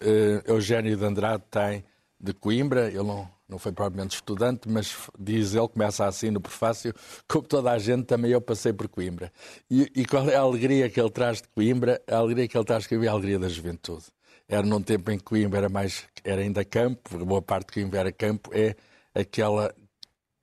Eugênio 0.47 0.97
de 0.97 1.05
Andrade 1.05 1.43
tem 1.51 1.85
de 2.19 2.33
Coimbra. 2.33 2.87
Ele 2.87 3.03
não 3.03 3.36
não 3.47 3.57
foi 3.57 3.71
propriamente 3.71 4.15
estudante, 4.15 4.67
mas 4.67 4.95
diz 5.17 5.53
ele, 5.53 5.67
começa 5.67 6.05
assim 6.05 6.29
no 6.29 6.41
prefácio, 6.41 6.93
como 7.27 7.47
toda 7.47 7.71
a 7.71 7.79
gente, 7.79 8.05
também 8.05 8.31
eu 8.31 8.41
passei 8.41 8.73
por 8.73 8.87
Coimbra. 8.87 9.31
E, 9.69 9.89
e, 9.95 10.05
qual 10.05 10.29
é 10.29 10.35
a 10.35 10.41
alegria 10.41 10.89
que 10.89 10.99
ele 10.99 11.09
traz 11.09 11.41
de 11.41 11.47
Coimbra? 11.49 12.01
A 12.09 12.17
alegria 12.17 12.47
que 12.47 12.57
ele 12.57 12.65
traz 12.65 12.83
de 12.83 12.89
Coimbra 12.89 13.07
é 13.07 13.09
a 13.09 13.13
alegria 13.13 13.39
da 13.39 13.47
juventude. 13.47 14.05
Era 14.47 14.65
num 14.65 14.81
tempo 14.81 15.11
em 15.11 15.17
que 15.17 15.23
Coimbra 15.23 15.59
era 15.59 15.69
mais, 15.69 16.03
era 16.23 16.41
ainda 16.41 16.63
campo, 16.65 17.25
boa 17.25 17.41
parte 17.41 17.67
de 17.67 17.73
Coimbra 17.73 17.99
era 18.01 18.11
campo, 18.11 18.49
é 18.53 18.75
aquela 19.15 19.73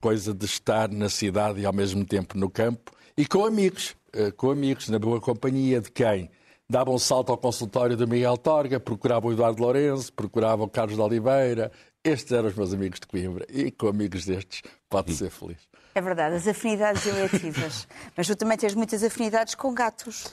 coisa 0.00 0.34
de 0.34 0.44
estar 0.44 0.88
na 0.90 1.08
cidade 1.08 1.60
e 1.60 1.66
ao 1.66 1.72
mesmo 1.72 2.04
tempo 2.04 2.36
no 2.36 2.50
campo 2.50 2.92
e 3.16 3.24
com 3.24 3.44
amigos, 3.46 3.94
eh, 4.12 4.30
com 4.30 4.50
amigos, 4.50 4.88
na 4.88 4.98
boa 4.98 5.20
companhia 5.20 5.80
de 5.80 5.90
quem? 5.90 6.30
dava 6.68 6.90
um 6.90 6.98
salto 6.98 7.30
ao 7.30 7.38
consultório 7.38 7.96
do 7.96 8.08
Miguel 8.08 8.36
Torga, 8.36 8.80
procurava 8.80 9.26
o 9.26 9.32
Eduardo 9.32 9.62
Lourenço, 9.62 10.12
procurava 10.12 10.62
o 10.62 10.68
Carlos 10.68 10.96
de 10.96 11.02
Oliveira, 11.02 11.70
estes 12.04 12.30
eram 12.32 12.48
os 12.48 12.54
meus 12.54 12.72
amigos 12.72 13.00
de 13.00 13.06
Coimbra 13.06 13.46
e 13.48 13.70
com 13.70 13.88
amigos 13.88 14.26
destes 14.26 14.62
pode 14.90 15.14
ser 15.14 15.30
feliz. 15.30 15.58
É 15.94 16.00
verdade, 16.00 16.34
as 16.34 16.46
afinidades 16.46 17.06
eletivas. 17.06 17.88
Mas 18.16 18.26
tu 18.26 18.36
também 18.36 18.58
tens 18.58 18.74
muitas 18.74 19.02
afinidades 19.02 19.54
com 19.54 19.72
gatos. 19.72 20.26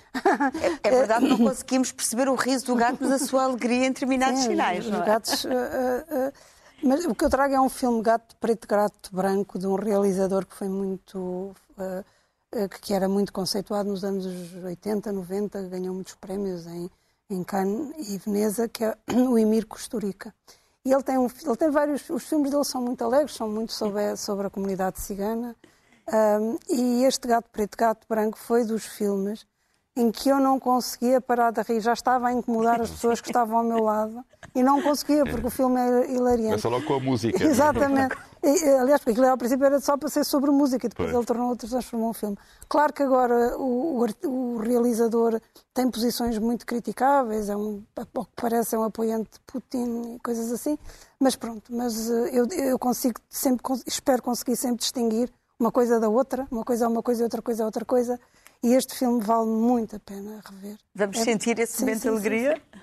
É, 0.83 0.89
é 0.89 0.91
verdade, 0.91 1.27
não 1.27 1.37
conseguimos 1.37 1.91
perceber 1.91 2.27
o 2.27 2.35
riso 2.35 2.65
do 2.65 2.75
gato, 2.75 2.97
mas 2.99 3.11
a 3.11 3.19
sua 3.19 3.43
alegria 3.43 3.85
em 3.85 3.91
determinados 3.91 4.41
Sim, 4.41 4.49
sinais. 4.49 4.85
Os 4.87 4.93
é? 4.93 5.05
gatos. 5.05 5.43
Uh, 5.45 5.49
uh, 5.49 6.33
mas 6.83 7.05
o 7.05 7.13
que 7.13 7.23
eu 7.23 7.29
trago 7.29 7.53
é 7.53 7.61
um 7.61 7.69
filme 7.69 8.01
gato 8.01 8.35
preto, 8.37 8.67
gato 8.67 9.15
branco, 9.15 9.59
de 9.59 9.67
um 9.67 9.75
realizador 9.75 10.45
que 10.45 10.55
foi 10.55 10.67
muito. 10.67 11.55
Uh, 11.77 12.03
que 12.81 12.93
era 12.93 13.07
muito 13.07 13.31
conceituado 13.31 13.87
nos 13.87 14.03
anos 14.03 14.25
80, 14.61 15.09
90, 15.09 15.61
ganhou 15.69 15.95
muitos 15.95 16.15
prémios 16.15 16.67
em, 16.67 16.89
em 17.29 17.43
Cannes 17.45 17.93
e 18.09 18.17
Veneza, 18.17 18.67
que 18.67 18.83
é 18.83 18.93
o 19.07 19.37
Emir 19.37 19.65
Kusturica. 19.65 20.33
E 20.85 20.91
ele 20.91 21.03
tem, 21.03 21.17
um, 21.17 21.27
ele 21.27 21.55
tem 21.57 21.69
vários. 21.69 22.09
Os 22.09 22.23
filmes 22.27 22.49
dele 22.49 22.63
são 22.63 22.81
muito 22.81 23.03
alegres, 23.03 23.35
são 23.35 23.47
muito 23.47 23.71
sobre, 23.71 24.15
sobre 24.15 24.47
a 24.47 24.49
comunidade 24.49 24.99
cigana. 24.99 25.55
Um, 26.11 26.57
e 26.69 27.03
este 27.05 27.27
Gato 27.27 27.49
Preto, 27.51 27.77
Gato 27.77 28.05
Branco 28.09 28.37
foi 28.37 28.65
dos 28.65 28.85
filmes 28.85 29.45
em 29.95 30.11
que 30.11 30.29
eu 30.29 30.39
não 30.39 30.59
conseguia 30.59 31.21
parar 31.21 31.51
de 31.51 31.61
rir. 31.61 31.81
Já 31.81 31.93
estava 31.93 32.29
a 32.29 32.33
incomodar 32.33 32.81
as 32.81 32.89
pessoas 32.89 33.21
que 33.21 33.29
estavam 33.29 33.57
ao 33.57 33.63
meu 33.63 33.83
lado 33.83 34.23
e 34.55 34.63
não 34.63 34.81
conseguia, 34.81 35.23
porque 35.25 35.47
o 35.47 35.51
filme 35.51 35.79
é 35.79 36.11
hilariante. 36.11 36.61
Começa 36.61 36.69
logo 36.69 36.85
com 36.85 36.95
a 36.95 36.99
música. 36.99 37.43
Exatamente. 37.43 38.15
E, 38.43 38.69
aliás, 38.69 38.99
porque 38.99 39.11
aquilo 39.11 39.27
ao 39.27 39.37
princípio 39.37 39.65
era 39.65 39.79
só 39.79 39.95
para 39.95 40.09
ser 40.09 40.23
sobre 40.23 40.49
música 40.49 40.87
e 40.87 40.89
depois 40.89 41.11
pois. 41.11 41.17
ele 41.17 41.25
tornou 41.25 41.55
transformou 41.55 42.09
um 42.09 42.13
filme. 42.13 42.37
Claro 42.67 42.91
que 42.91 43.03
agora 43.03 43.55
o, 43.57 44.03
o, 44.03 44.27
o, 44.27 44.57
realizador 44.57 45.39
tem 45.73 45.89
posições 45.91 46.39
muito 46.39 46.65
criticáveis, 46.65 47.49
é 47.49 47.55
um, 47.55 47.83
ao 48.13 48.25
que 48.25 48.31
parece 48.35 48.75
é 48.75 48.79
um 48.79 48.83
apoiante 48.83 49.29
de 49.33 49.39
Putin 49.45 50.15
e 50.15 50.19
coisas 50.19 50.51
assim, 50.51 50.77
mas 51.19 51.35
pronto, 51.35 51.63
mas 51.69 52.09
eh, 52.09 52.29
eu, 52.33 52.47
eu 52.47 52.79
consigo 52.79 53.21
sempre, 53.29 53.63
espero 53.85 54.23
conseguir 54.23 54.55
sempre 54.55 54.77
distinguir 54.77 55.31
uma 55.59 55.71
coisa 55.71 55.99
da 55.99 56.09
outra, 56.09 56.47
uma 56.49 56.63
coisa 56.63 56.85
é 56.85 56.87
uma 56.87 57.03
coisa 57.03 57.21
e 57.21 57.23
outra 57.23 57.41
coisa 57.43 57.61
é 57.61 57.65
outra 57.65 57.85
coisa. 57.85 58.19
E 58.63 58.73
este 58.73 58.95
filme 58.95 59.21
vale 59.21 59.49
muito 59.49 59.95
a 59.95 59.99
pena 59.99 60.39
rever. 60.43 60.77
Vamos 60.93 61.19
é... 61.19 61.23
sentir 61.23 61.59
esse 61.59 61.77
sim, 61.77 61.81
momento 61.81 62.01
sim, 62.01 62.01
de 62.01 62.09
alegria? 62.09 62.55
Sim, 62.55 62.79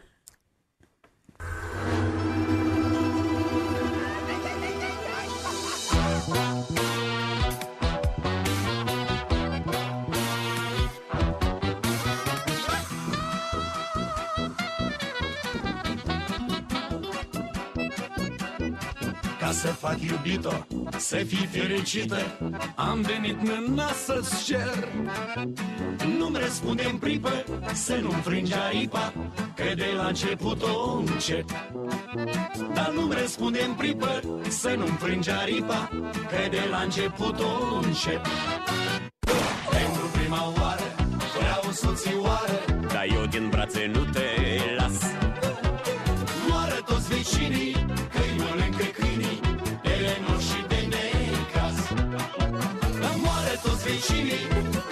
să 19.59 19.67
fac 19.67 20.01
iubito 20.01 20.67
Să 20.97 21.17
fii 21.17 21.47
fericită. 21.47 22.17
Am 22.75 23.01
venit 23.01 23.37
mâna 23.43 23.93
să-ți 23.93 24.45
cer. 24.45 24.89
Nu-mi 26.19 26.39
răspunde 26.39 26.85
în 26.91 26.97
pripă 26.99 27.45
Să 27.73 27.99
nu 28.03 28.11
frângi 28.11 28.55
aripa 28.55 29.13
Că 29.55 29.75
de 29.75 29.87
la 29.97 30.07
început 30.07 30.63
o 30.63 30.97
încet. 30.97 31.45
Dar 32.75 32.91
nu-mi 32.95 33.15
răspunde 33.21 33.59
în 33.69 33.75
pripă 33.75 34.21
Să 34.49 34.75
nu 34.79 34.87
frângi 34.87 35.31
aripa 35.31 35.89
Că 36.31 36.49
de 36.51 36.63
la 36.71 36.79
început 36.79 37.41
o 37.41 37.75
încet. 37.83 38.21
Pentru 39.71 40.03
prima 40.13 40.53
oară 40.61 40.95
Vreau 41.39 41.61
o 41.69 41.73
soțioară. 41.73 42.87
Dar 42.93 43.07
eu 43.15 43.27
din 43.27 43.49
brațe 43.49 43.91
nu 43.95 44.05
te 44.05 44.29
las. 44.77 44.99
Moară 46.49 46.81
toți 46.87 47.09
vecinii 47.09 47.88
vicini 53.89 54.88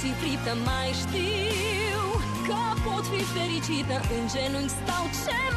ți 0.00 0.12
friptă 0.20 0.56
mai 0.64 0.90
știu 1.02 2.02
Că 2.46 2.60
pot 2.84 3.04
fi 3.12 3.22
fericită. 3.24 3.96
În 4.16 4.24
genunchi 4.32 4.74
stau 4.78 5.04
ce 5.24 5.55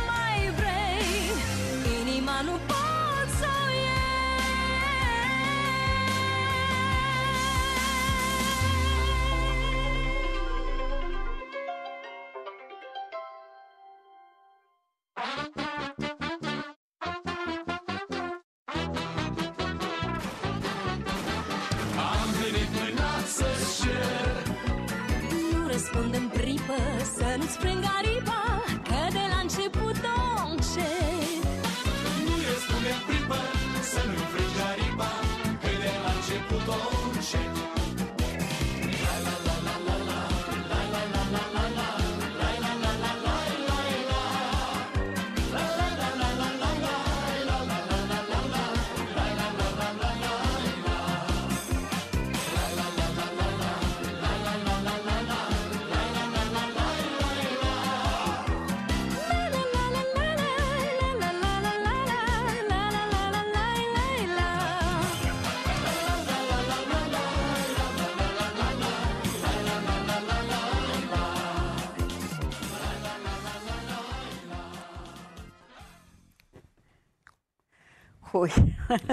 Rui, 78.39 78.51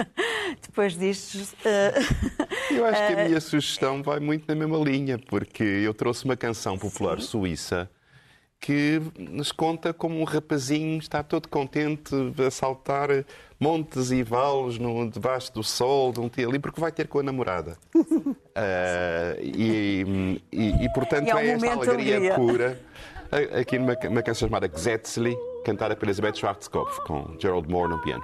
depois 0.61 0.97
disto. 0.97 1.37
eh, 1.65 1.93
Eu 2.71 2.85
acho 2.85 3.07
que 3.07 3.13
a 3.13 3.25
minha 3.25 3.39
sugestão 3.41 4.01
vai 4.03 4.19
muito 4.19 4.45
na 4.47 4.55
mesma 4.55 4.77
linha, 4.77 5.17
porque 5.19 5.63
eu 5.63 5.93
trouxe 5.93 6.25
uma 6.25 6.35
canção 6.37 6.77
popular 6.77 7.19
suíça 7.21 7.89
que 8.59 8.99
nos 9.19 9.51
conta 9.51 9.93
como 9.93 10.19
um 10.19 10.23
rapazinho 10.23 10.97
está 10.97 11.21
todo 11.21 11.47
contente 11.47 12.15
a 12.45 12.49
saltar 12.49 13.09
montes 13.59 14.09
e 14.09 14.23
vales 14.23 14.79
no, 14.79 15.09
debaixo 15.11 15.53
do 15.53 15.63
sol 15.63 16.11
de 16.11 16.19
um 16.19 16.27
dia 16.27 16.47
ali, 16.47 16.57
porque 16.57 16.81
vai 16.81 16.91
ter 16.91 17.07
com 17.07 17.19
a 17.19 17.23
namorada. 17.23 17.77
Ah, 18.55 19.35
e, 19.41 20.41
e- 20.51 20.85
e, 20.85 20.93
portanto 20.93 21.27
E 21.27 21.31
é 21.31 21.45
é 21.45 21.49
esta 21.51 21.71
alegria 21.71 22.15
alegria. 22.17 22.35
pura. 22.35 22.79
Aqui 23.59 23.77
numa, 23.77 23.95
uma 24.09 24.23
canção 24.23 24.47
chamada 24.47 24.67
Gesetzli, 24.73 25.35
cantada 25.63 25.95
por 25.95 26.05
Elizabeth 26.05 26.35
Schwarzkopf, 26.35 26.99
com 27.05 27.35
Gerald 27.39 27.69
Moore 27.69 27.89
no 27.91 28.01
piano. 28.01 28.23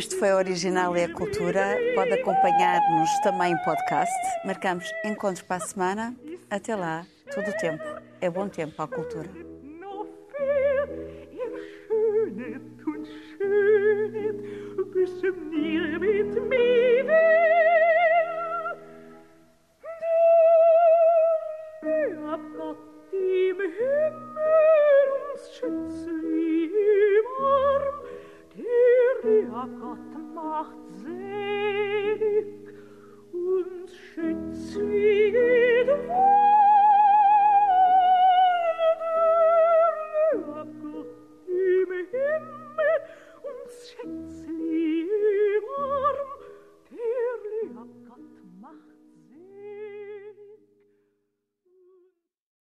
Este 0.00 0.16
foi 0.16 0.32
o 0.32 0.36
Original 0.36 0.96
e 0.96 1.04
a 1.04 1.12
Cultura. 1.12 1.76
Pode 1.94 2.10
acompanhar-nos 2.14 3.10
também 3.22 3.52
em 3.52 3.56
podcast. 3.58 4.10
Marcamos 4.46 4.90
encontros 5.04 5.42
para 5.42 5.62
a 5.62 5.66
semana. 5.66 6.16
Até 6.48 6.74
lá, 6.74 7.04
todo 7.34 7.46
o 7.46 7.56
tempo. 7.58 7.84
É 8.18 8.30
bom 8.30 8.48
tempo 8.48 8.80
à 8.80 8.88
cultura. 8.88 9.49